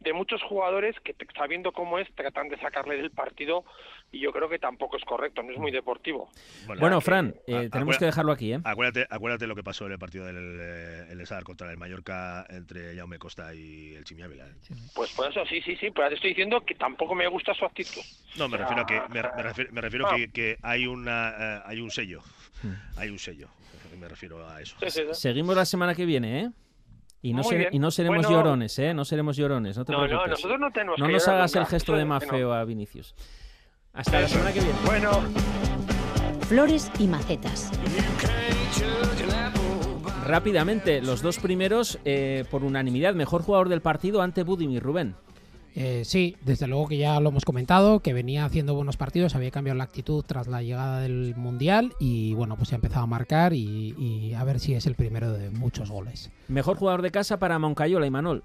[0.00, 3.64] de muchos jugadores que sabiendo cómo es tratan de sacarle del partido
[4.12, 6.30] y yo creo que tampoco es correcto, no es muy deportivo.
[6.78, 8.60] Bueno, Fran, eh, a- tenemos que dejarlo aquí, ¿eh?
[8.64, 12.46] Acuérdate, acuérdate lo que pasó en el partido del eh, el Sadar contra el Mallorca
[12.48, 14.46] entre Jaume Costa y el Chimi Ávila.
[14.46, 14.52] ¿eh?
[14.94, 17.64] Pues por eso sí, sí, sí, pero te estoy diciendo que tampoco me gusta su
[17.64, 18.02] actitud.
[18.36, 20.14] No, me refiero a que me, me refiero, me refiero ah.
[20.16, 22.22] que, que hay una eh, hay un sello,
[22.96, 23.48] hay un sello.
[23.96, 24.76] Me refiero a eso.
[24.80, 25.20] Sí, sí, sí.
[25.20, 26.50] Seguimos la semana que viene, ¿eh?
[27.20, 28.30] Y no, y no seremos Bueno.
[28.30, 28.94] llorones, ¿eh?
[28.94, 31.92] No seremos llorones, no te No, nosotros no tenemos No que nos hagas el gesto
[31.94, 33.14] de que mafeo a Vinicius.
[33.92, 34.78] Hasta la semana que viene.
[34.84, 35.10] Bueno.
[36.42, 37.72] Flores y macetas.
[40.24, 43.14] Rápidamente, los dos primeros eh, por unanimidad.
[43.14, 45.16] Mejor jugador del partido ante Budimir Rubén.
[45.80, 49.52] Eh, sí, desde luego que ya lo hemos comentado, que venía haciendo buenos partidos, había
[49.52, 53.06] cambiado la actitud tras la llegada del Mundial y bueno, pues ya ha empezado a
[53.06, 56.32] marcar y, y a ver si es el primero de muchos goles.
[56.48, 58.42] Mejor jugador de casa para Moncayola y Manol.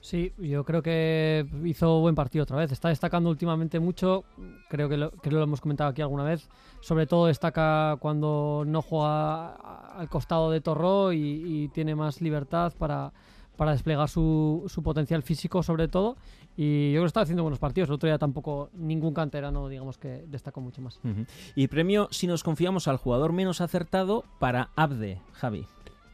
[0.00, 2.72] Sí, yo creo que hizo buen partido otra vez.
[2.72, 4.24] Está destacando últimamente mucho.
[4.70, 6.48] Creo que lo, creo que lo hemos comentado aquí alguna vez.
[6.80, 9.54] Sobre todo destaca cuando no juega
[9.98, 13.12] al costado de Torró y, y tiene más libertad para,
[13.56, 16.16] para desplegar su, su potencial físico, sobre todo.
[16.56, 17.88] Y yo creo que está haciendo buenos partidos.
[17.88, 21.00] El otro día tampoco ningún canterano, digamos que destacó mucho más.
[21.04, 21.26] Ujú.
[21.54, 25.66] Y premio, si nos confiamos al jugador menos acertado, para Abde, Javi.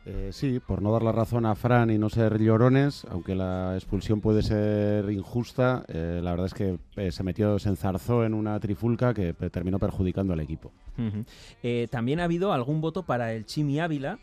[0.07, 3.75] Eh, sí, por no dar la razón a Fran y no ser llorones, aunque la
[3.75, 8.33] expulsión puede ser injusta, eh, la verdad es que eh, se metió, se enzarzó en
[8.33, 10.73] una trifulca que terminó perjudicando al equipo.
[10.97, 11.25] Ujú.
[11.63, 14.19] Eh, también ha habido algún voto para el Chimi Ávila.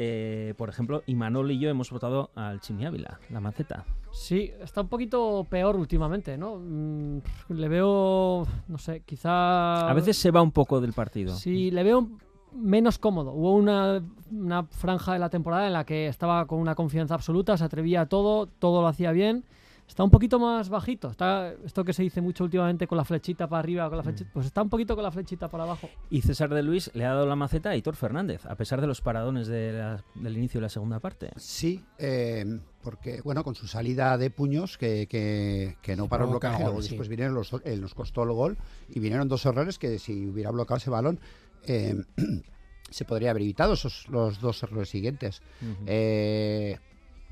[0.00, 3.84] Eh, por ejemplo, Imanol y yo hemos votado al Chimi Ávila, la maceta.
[4.12, 6.54] Sí, está un poquito peor últimamente, ¿no?
[6.56, 7.18] Mm,
[7.48, 9.90] le veo, no sé, quizá...
[9.90, 11.34] A veces se va un poco del partido.
[11.34, 12.08] Sí, le veo
[12.52, 13.32] menos cómodo.
[13.32, 17.56] Hubo una, una franja de la temporada en la que estaba con una confianza absoluta,
[17.56, 19.42] se atrevía a todo, todo lo hacía bien.
[19.88, 21.08] Está un poquito más bajito.
[21.10, 24.30] Está esto que se dice mucho últimamente con la flechita para arriba, con la flechita,
[24.32, 25.88] pues está un poquito con la flechita para abajo.
[26.10, 28.86] Y César de Luis le ha dado la maceta a Hitor Fernández, a pesar de
[28.86, 30.02] los paradones del
[30.36, 31.30] inicio de la segunda parte.
[31.36, 36.58] Sí, eh, porque bueno, con su salida de puños que, que, no paró el bloqueo,
[36.58, 38.58] luego después vinieron los, eh, nos costó el gol
[38.88, 41.18] y vinieron dos errores que si hubiera bloqueado ese balón
[41.66, 41.96] eh,
[42.90, 45.42] se podría haber evitado esos los dos errores siguientes.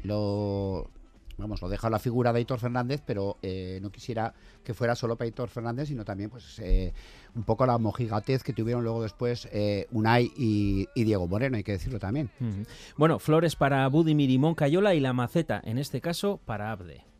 [0.02, 0.90] lo
[1.38, 4.34] vamos, lo deja la figura de Hitor Fernández, pero eh, no quisiera
[4.64, 6.92] que fuera solo para Hitor Fernández, sino también pues eh,
[7.34, 11.72] un poco la mojigatez que tuvieron luego después eh, Unai y, Diego Moreno, hay que
[11.72, 12.30] decirlo también.
[12.96, 17.15] Bueno, flores para Budimir y Moncayola y la maceta, en este caso, para Abde.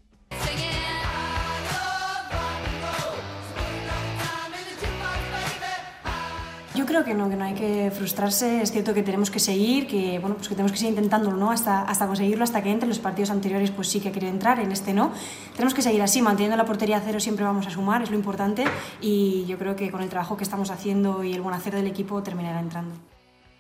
[6.87, 8.63] Yo creo que no, que no hay que frustrarse.
[8.63, 11.51] Es cierto que tenemos que seguir, que bueno, pues que tenemos que seguir intentándolo, ¿no?
[11.51, 12.89] Hasta, hasta conseguirlo, hasta que entre.
[12.89, 15.11] Los partidos anteriores, pues sí que quería entrar, en este no.
[15.55, 18.17] Tenemos que seguir así, manteniendo la portería a cero siempre vamos a sumar, es lo
[18.17, 18.67] importante.
[19.01, 21.89] Y yo creo que con el trabajo que estamos haciendo y el buen hacer del
[21.89, 22.95] equipo terminará entrando.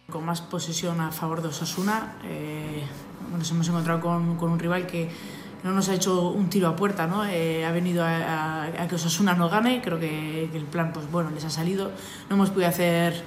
[0.08, 2.84] Con más posesión a favor de Osasuna, eh,
[3.36, 5.10] nos hemos encontrado con, con un rival que
[5.64, 7.24] no nos ha hecho un tiro a puerta, ¿no?
[7.24, 11.44] Eh, ha venido a, que Osasuna no gane, creo que, el plan pues bueno les
[11.44, 11.90] ha salido,
[12.28, 13.24] no hemos podido hacer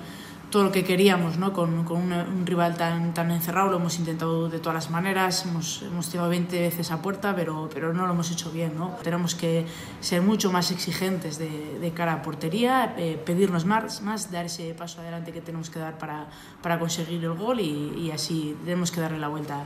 [0.49, 1.53] todo lo que queríamos ¿no?
[1.53, 6.09] con, un, rival tan, tan encerrado, lo hemos intentado de todas las maneras, hemos, hemos
[6.09, 8.75] tirado 20 veces a puerta, pero, pero no lo hemos hecho bien.
[8.75, 8.95] ¿no?
[9.03, 9.65] Tenemos que
[9.99, 14.73] ser mucho más exigentes de, de cara a portería, eh, pedirnos más, más, dar ese
[14.73, 16.27] paso adelante que tenemos que dar para,
[16.61, 19.65] para conseguir el gol y, y así tenemos que darle la vuelta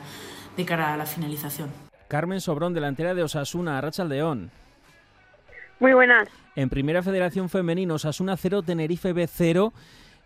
[0.57, 1.92] de cara a la finalización.
[2.07, 4.51] Carmen Sobrón, delantera de Osasuna, León.
[5.79, 6.29] Muy buenas.
[6.55, 9.73] En Primera Federación Femenina, Osasuna 0, Tenerife B 0,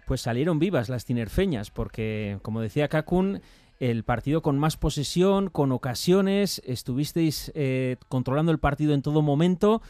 [0.06, 3.42] pues salieron vivas las tinerfeñas, porque, como decía Kakun,
[3.80, 9.82] el partido con más posesión, con ocasiones, estuvisteis eh, controlando el partido en todo momento.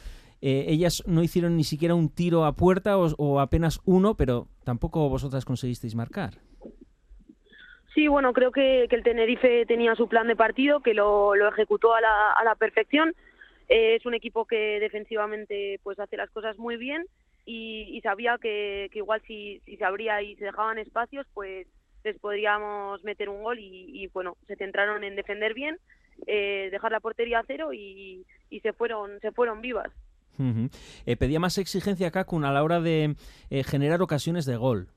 [0.41, 5.09] Eh, ellas no hicieron ni siquiera un tiro a puerta o apenas uno, pero tampoco
[5.09, 6.39] vosotras conseguisteis marcar.
[7.97, 11.99] Sí, bueno, creo que, el Tenerife tenía su plan de partido, que lo, ejecutó a
[12.01, 13.15] la, a la perfección.
[13.69, 17.07] Eh, es un equipo que defensivamente pues hace las cosas muy bien
[17.43, 21.65] y, sabía que, igual si, si se abría y se dejaban espacios, pues
[22.03, 25.79] les podríamos meter un gol y, bueno, se centraron en defender bien,
[26.27, 28.27] eh, dejar la portería a cero y,
[28.61, 29.91] se fueron se fueron vivas.
[31.07, 33.15] Eh, pedía más exigencia Kakun a la hora de
[33.65, 34.89] generar ocasiones de gol.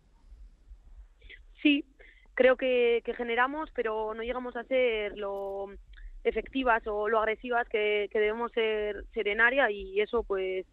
[1.62, 1.84] Sí,
[2.40, 5.66] creo que, generamos, pero no llegamos a ser lo
[6.24, 10.64] efectivas o lo agresivas que, debemos ser, en área y eso pues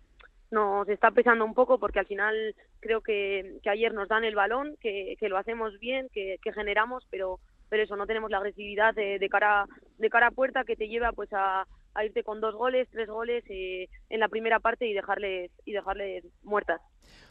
[0.50, 4.78] nos está pesando un poco porque al final creo que, ayer nos dan el balón,
[4.80, 9.66] que, lo hacemos bien, que, generamos, pero pero eso no tenemos la agresividad de, cara
[9.98, 11.68] de cara a puerta que te lleva pues a,
[12.02, 16.24] irte con dos goles, tres goles eh, en la primera parte y dejarles y dejarles
[16.44, 16.80] muertas.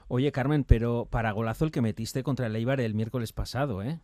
[0.08, 3.98] Oye Carmen, pero para golazo el que metiste contra el Eibar el miércoles pasado, ¿eh?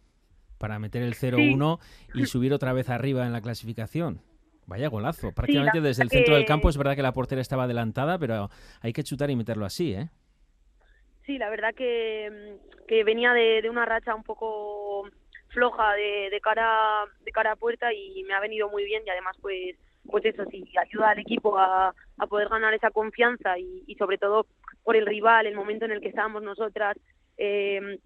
[0.63, 1.81] Para meter el 0-1
[2.15, 4.21] y subir otra vez arriba en la clasificación.
[4.69, 5.33] Vaya golazo.
[5.33, 8.49] Prácticamente desde el centro del campo es verdad que la portera estaba adelantada, pero
[8.81, 10.09] hay que chutar y meterlo así, ¿eh?
[11.27, 15.09] Sí, la verdad que, que venía de, una racha un poco
[15.49, 19.11] floja de, de, cara de cara a puerta y me ha venido muy bien y
[19.11, 19.77] además pues
[20.11, 24.19] pues eso sí ayuda al equipo a, a poder ganar esa confianza y, y, sobre
[24.19, 24.47] todo
[24.83, 26.97] por el rival el momento en el que estábamos nosotras
[27.37, 27.99] eh,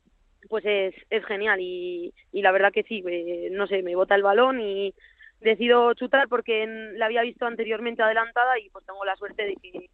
[0.47, 4.15] pues es, es genial y, y la verdad que sí, eh, no sé, me bota
[4.15, 4.95] el balón y
[5.41, 9.91] decido chutar porque la había visto anteriormente adelantada y pues tengo la suerte de que,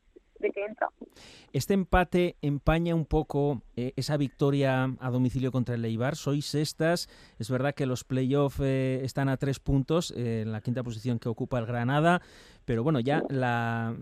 [1.52, 6.16] Este empate empaña un poco eh, esa victoria a domicilio contra el Eibar.
[6.16, 7.08] Sois sextas.
[7.38, 11.28] Es verdad que los playoffs eh, están a tres puntos, en la quinta posición que
[11.28, 12.22] ocupa el Granada.
[12.64, 13.96] Pero bueno, ya la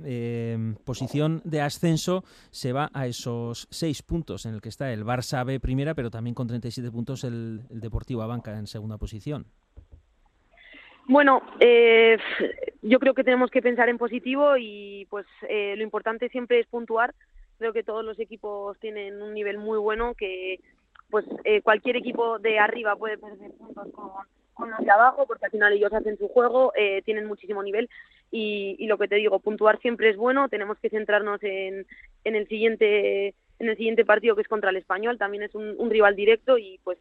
[0.85, 5.45] posición de ascenso se va a esos seis puntos en el que está el Barça
[5.47, 9.47] B primera, pero también con 37 puntos el, el Deportivo Abanca en segunda posición.
[11.11, 12.19] Bueno, eh,
[12.83, 16.69] yo creo que tenemos que pensar en positivo y pues eh, lo importante siempre es
[16.69, 17.15] puntuar.
[17.59, 20.61] Creo que todos los equipos tienen un nivel muy bueno que
[21.11, 23.89] pues eh, cualquier equipo de arriba puede perder puntos
[24.55, 26.73] con, los de abajo porque al final ellos hacen su juego,
[27.05, 27.91] tienen muchísimo nivel
[28.31, 30.49] y, lo que te digo, puntuar siempre es bueno.
[30.49, 31.87] Tenemos que centrarnos en,
[32.23, 35.19] en el siguiente en el siguiente partido que es contra el español.
[35.19, 36.99] También es un rival directo y pues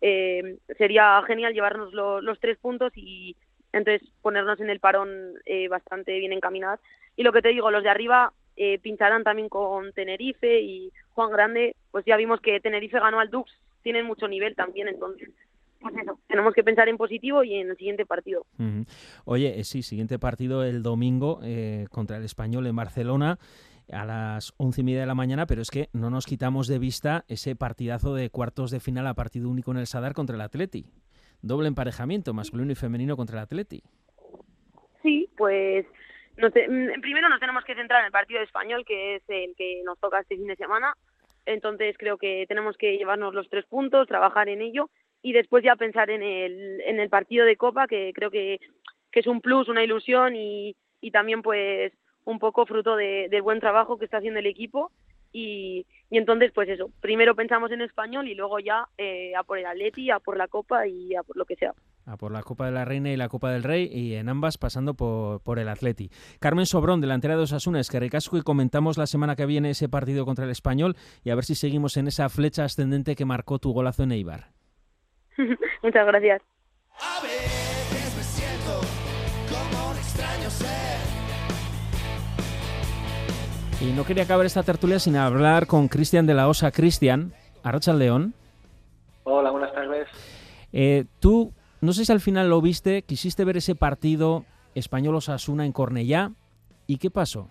[0.00, 3.34] eh, sería genial llevarnos los tres puntos y
[3.72, 6.80] entonces ponernos en el parón eh, bastante bien encaminadas.
[7.16, 11.30] Y lo que te digo, los de arriba eh, pincharán también con Tenerife y Juan
[11.30, 13.50] Grande, pues ya vimos que Tenerife ganó al Dux,
[13.82, 15.30] tienen mucho nivel también, entonces
[15.80, 15.94] pues
[16.26, 18.46] tenemos que pensar en positivo y en el siguiente partido.
[19.24, 23.38] Oye, eh, sí, siguiente partido el domingo eh, contra el Español en Barcelona
[23.92, 26.78] a las once y media de la mañana, pero es que no nos quitamos de
[26.78, 30.42] vista ese partidazo de cuartos de final a partido único en el Sadar contra el
[30.42, 30.86] Atleti.
[31.46, 33.82] Doble emparejamiento, masculino y femenino contra el Atleti.
[35.02, 35.86] Sí, pues
[36.36, 39.54] no te- mm, primero nos tenemos que centrar en el partido español, que es el
[39.56, 40.94] que nos toca este fin de semana.
[41.44, 44.90] Entonces creo que tenemos que llevarnos los tres puntos, trabajar en ello
[45.22, 48.58] y después ya pensar en el, en el partido de Copa, que creo que,
[49.12, 51.92] que es un plus, una ilusión y, y también pues
[52.24, 54.90] un poco fruto de- del buen trabajo que está haciendo el equipo.
[55.38, 59.58] Y, y entonces, pues eso, primero pensamos en español y luego ya eh, a por
[59.58, 61.74] el Atleti, a por la Copa y a por lo que sea.
[62.06, 64.56] A por la Copa de la Reina y la Copa del Rey y en ambas
[64.56, 66.08] pasando por, por el Atleti.
[66.40, 69.90] Carmen Sobrón, delantera de Osasuna, es que recasco y comentamos la semana que viene ese
[69.90, 73.58] partido contra el Español y a ver si seguimos en esa flecha ascendente que marcó
[73.58, 74.52] tu golazo en Eibar.
[75.82, 76.40] Muchas gracias.
[77.12, 78.80] me siento
[79.50, 80.95] como un extraño ser.
[83.78, 86.70] Y no quería acabar esta tertulia sin hablar con Cristian de la Osa.
[86.70, 88.32] Cristian, Arracha León.
[89.24, 90.08] Hola, buenas tardes.
[90.72, 91.52] Eh, tú,
[91.82, 96.30] no sé si al final lo viste, quisiste ver ese partido español-Osasuna en Cornellá.
[96.86, 97.50] ¿Y qué pasó?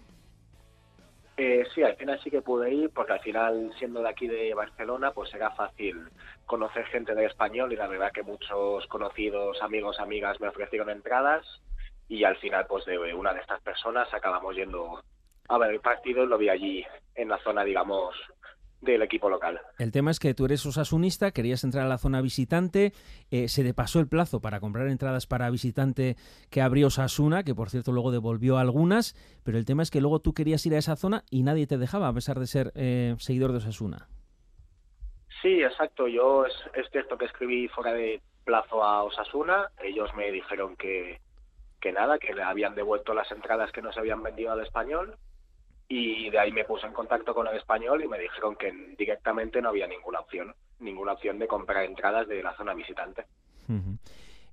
[1.38, 4.54] Eh, sí, al final sí que pude ir, porque al final, siendo de aquí de
[4.56, 6.08] Barcelona, pues era fácil
[6.48, 11.46] conocer gente de español y la verdad que muchos conocidos, amigos, amigas me ofrecieron entradas
[12.08, 15.02] y al final, pues de una de estas personas acabamos yendo
[15.48, 16.86] a ver el partido lo vi allí
[17.16, 18.16] en la zona, digamos,
[18.82, 19.60] del equipo local.
[19.80, 22.94] El tema es que tú eres osasunista, querías entrar a la zona visitante,
[23.32, 26.16] eh, se te pasó el plazo para comprar entradas para visitante
[26.52, 30.20] que abrió Osasuna, que por cierto luego devolvió algunas, pero el tema es que luego
[30.20, 33.16] tú querías ir a esa zona y nadie te dejaba, a pesar de ser eh,
[33.18, 34.08] seguidor de Osasuna.
[35.42, 36.08] Sí, exacto.
[36.08, 39.70] Yo es, es cierto que escribí fuera de plazo a Osasuna.
[39.84, 41.20] Ellos me dijeron que,
[41.82, 45.18] que nada, que le habían devuelto las entradas que no se habían vendido al español.
[45.88, 49.62] Y de ahí me puse en contacto con el español y me dijeron que directamente
[49.62, 53.26] no había ninguna opción, ninguna opción de comprar entradas de la zona visitante.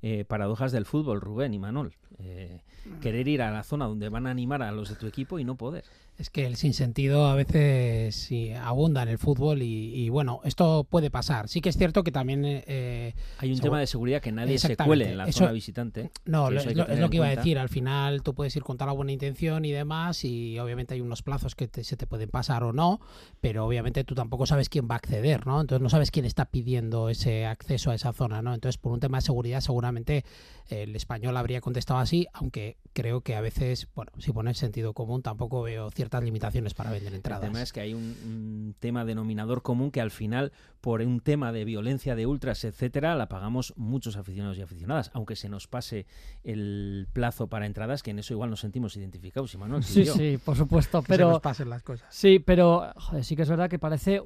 [0.02, 1.94] Eh, paradojas del fútbol, Rubén y Manol.
[2.18, 2.60] Eh,
[3.00, 5.44] querer ir a la zona donde van a animar a los de tu equipo y
[5.44, 5.84] no poder.
[6.18, 10.86] Es que el sinsentido a veces sí, abunda en el fútbol y, y, bueno, esto
[10.88, 11.48] puede pasar.
[11.48, 12.42] Sí que es cierto que también...
[12.44, 16.10] eh, Hay un tema de seguridad que nadie se cuele en la Eso- zona visitante.
[16.24, 17.58] No, lo- es lo, que iba a decir.
[17.58, 21.00] Al final tú puedes ir con toda la buena intención y demás y obviamente hay
[21.00, 23.00] unos plazos que te- se te pueden pasar o no,
[23.40, 25.60] pero obviamente tú tampoco sabes quién va a acceder, ¿no?
[25.62, 28.54] Entonces no sabes quién está pidiendo ese acceso a esa zona, ¿no?
[28.54, 30.24] Entonces por un tema de seguridad seguramente
[30.68, 34.92] eh, el español habría contestado así, aunque creo que a veces, bueno, si pones sentido
[34.92, 37.42] común tampoco veo ciertas limitaciones para vender El entradas.
[37.42, 41.52] tema es que hay un, un tema denominador común que al final, por un tema
[41.52, 46.06] de violencia de ultras, etcétera, la pagamos muchos aficionados y aficionadas, aunque se nos pase
[46.44, 50.14] el plazo para entradas, que en eso igual nos sentimos identificados, y Sí, yo.
[50.14, 52.06] sí, por supuesto, Que se pero nos pasen las cosas.
[52.10, 54.22] Sí, pero joder, sí que es verdad que parece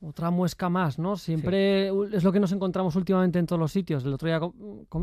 [0.00, 1.16] otra muesca más, ¿no?
[1.16, 4.04] Siempre es lo que nos encontramos últimamente en todos los sitios.
[4.04, 4.40] El otro día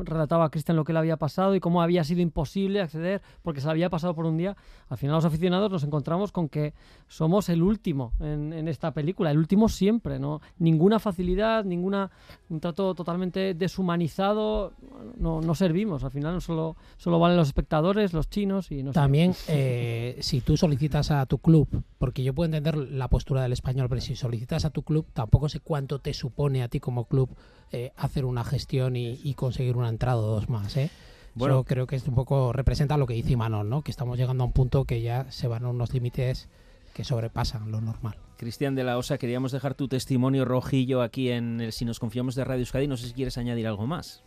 [0.05, 3.59] relataba a Cristian lo que le había pasado y cómo había sido imposible acceder porque
[3.61, 4.55] se le había pasado por un día.
[4.87, 6.73] Al final los aficionados nos encontramos con que
[7.07, 10.41] somos el último en, en esta película, el último siempre, ¿no?
[10.57, 12.11] Ninguna facilidad, ninguna
[12.49, 14.73] un trato totalmente deshumanizado,
[15.17, 16.03] no, no servimos.
[16.03, 18.95] Al final solo, solo valen los espectadores, los chinos y no sé.
[18.95, 23.53] También, eh, si tú solicitas a tu club, porque yo puedo entender la postura del
[23.53, 27.05] español, pero si solicitas a tu club, tampoco sé cuánto te supone a ti como
[27.05, 27.29] club
[27.71, 30.77] eh, hacer una gestión y, y conseguir una entrada o dos más.
[30.77, 30.89] ¿eh?
[31.35, 31.55] Bueno.
[31.55, 33.81] Eso creo que es un poco representa lo que dice Imanol, ¿no?
[33.81, 36.49] que estamos llegando a un punto que ya se van a unos límites
[36.93, 38.15] que sobrepasan lo normal.
[38.37, 42.35] Cristian de la Osa, queríamos dejar tu testimonio rojillo aquí en el Si nos confiamos
[42.35, 42.87] de Radio Euskadi.
[42.87, 44.23] No sé si quieres añadir algo más.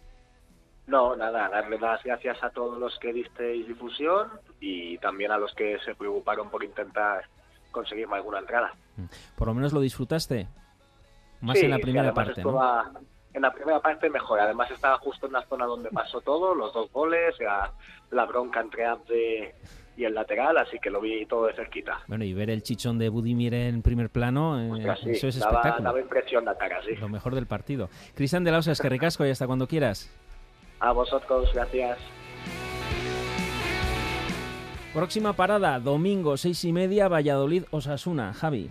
[0.86, 4.28] No, nada, darle las gracias a todos los que disteis difusión
[4.60, 7.24] y también a los que se preocuparon por intentar
[7.70, 8.72] conseguirme alguna entrada.
[9.36, 10.48] Por lo menos lo disfrutaste.
[11.40, 12.56] Más Sí, en la primera parte, esto ¿no?
[12.56, 12.90] va-
[13.34, 16.72] En la primera parte mejor, además estaba justo en la zona donde pasó todo, los
[16.72, 17.72] dos goles, la,
[18.10, 19.54] la bronca entre Abde
[19.96, 22.00] y el lateral, así que lo vi todo de cerquita.
[22.06, 25.38] Bueno, y ver el chichón de Budimir en primer plano, eh, Ostras, sí, eso es
[25.38, 25.84] daba, espectáculo.
[25.84, 26.94] daba impresión la cara, sí.
[26.96, 27.90] Lo mejor del partido.
[28.14, 30.10] Cristian de la Osa, es que recasco y hasta cuando quieras.
[30.80, 31.98] A vosotros, gracias.
[34.94, 38.32] Próxima parada, domingo, seis y media, Valladolid, Osasuna.
[38.32, 38.70] Javi.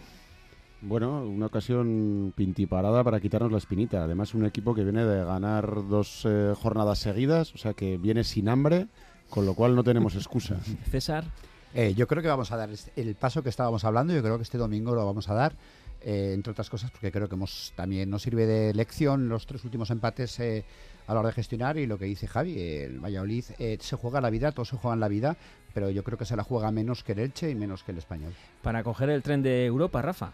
[0.81, 4.03] Bueno, una ocasión pintiparada para quitarnos la espinita.
[4.03, 8.23] Además, un equipo que viene de ganar dos eh, jornadas seguidas, o sea que viene
[8.23, 8.87] sin hambre,
[9.29, 10.59] con lo cual no tenemos excusa.
[10.91, 11.25] César.
[11.73, 14.37] Eh, yo creo que vamos a dar este- el paso que estábamos hablando, yo creo
[14.37, 15.53] que este domingo lo vamos a dar.
[16.01, 19.65] eh, entre otras cosas porque creo que hemos también nos sirve de lección los tres
[19.65, 20.63] últimos empates eh,
[21.07, 24.21] a la hora de gestionar y lo que dice Javi, el Valladolid eh, se juega
[24.21, 25.37] la vida, todos se juegan la vida,
[25.73, 27.97] pero yo creo que se la juega menos que el Elche y menos que el
[27.97, 28.31] Español.
[28.61, 30.33] Para coger el tren de Europa, Rafa.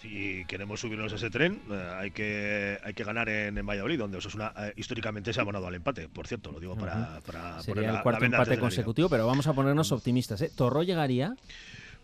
[0.00, 3.98] Si queremos subirnos a ese tren, eh, hay que hay que ganar en, en Valladolid,
[3.98, 6.08] donde Osasuna eh, históricamente se ha abonado al empate.
[6.08, 9.46] Por cierto, lo digo para, para poner Sería el cuarto empate la consecutivo, pero vamos
[9.46, 10.40] a ponernos optimistas.
[10.40, 10.50] ¿eh?
[10.54, 11.34] ¿Torro llegaría?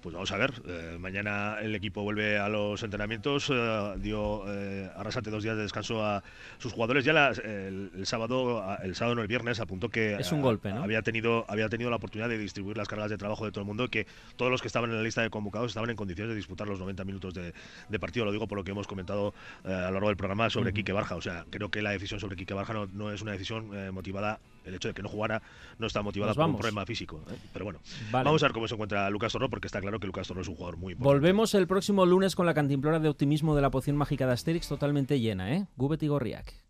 [0.00, 4.88] Pues vamos a ver, eh, mañana el equipo vuelve a los entrenamientos, eh, dio eh,
[4.94, 6.22] Arrasate dos días de descanso a
[6.58, 7.04] sus jugadores.
[7.04, 10.72] Ya el, el sábado, el sábado no el viernes, apuntó que Es un eh, golpe,
[10.72, 10.82] ¿no?
[10.82, 13.66] había tenido había tenido la oportunidad de distribuir las cargas de trabajo de todo el
[13.66, 16.30] mundo y que todos los que estaban en la lista de convocados estaban en condiciones
[16.30, 17.52] de disputar los 90 minutos de,
[17.88, 18.26] de partido.
[18.26, 19.34] Lo digo por lo que hemos comentado
[19.64, 20.72] a lo largo del programa sobre.
[20.72, 21.16] Quique Barja.
[21.16, 24.40] O sea, creo que la decisión sobre Quique Barja no, no es una decisión motivada.
[24.66, 25.42] El hecho de que no jugara
[25.78, 27.22] no está motivada por un problema físico.
[27.30, 27.36] ¿eh?
[27.52, 28.24] Pero bueno, Vale.
[28.24, 30.48] vamos a ver cómo se encuentra Lucas Torro, porque está claro que Lucas Torro es
[30.48, 31.14] un jugador muy importante.
[31.14, 34.68] Volvemos el próximo lunes con la cantimplora de optimismo de la poción mágica de Asterix
[34.68, 35.66] totalmente llena, ¿eh?
[35.76, 36.65] Gubet y Gorriak.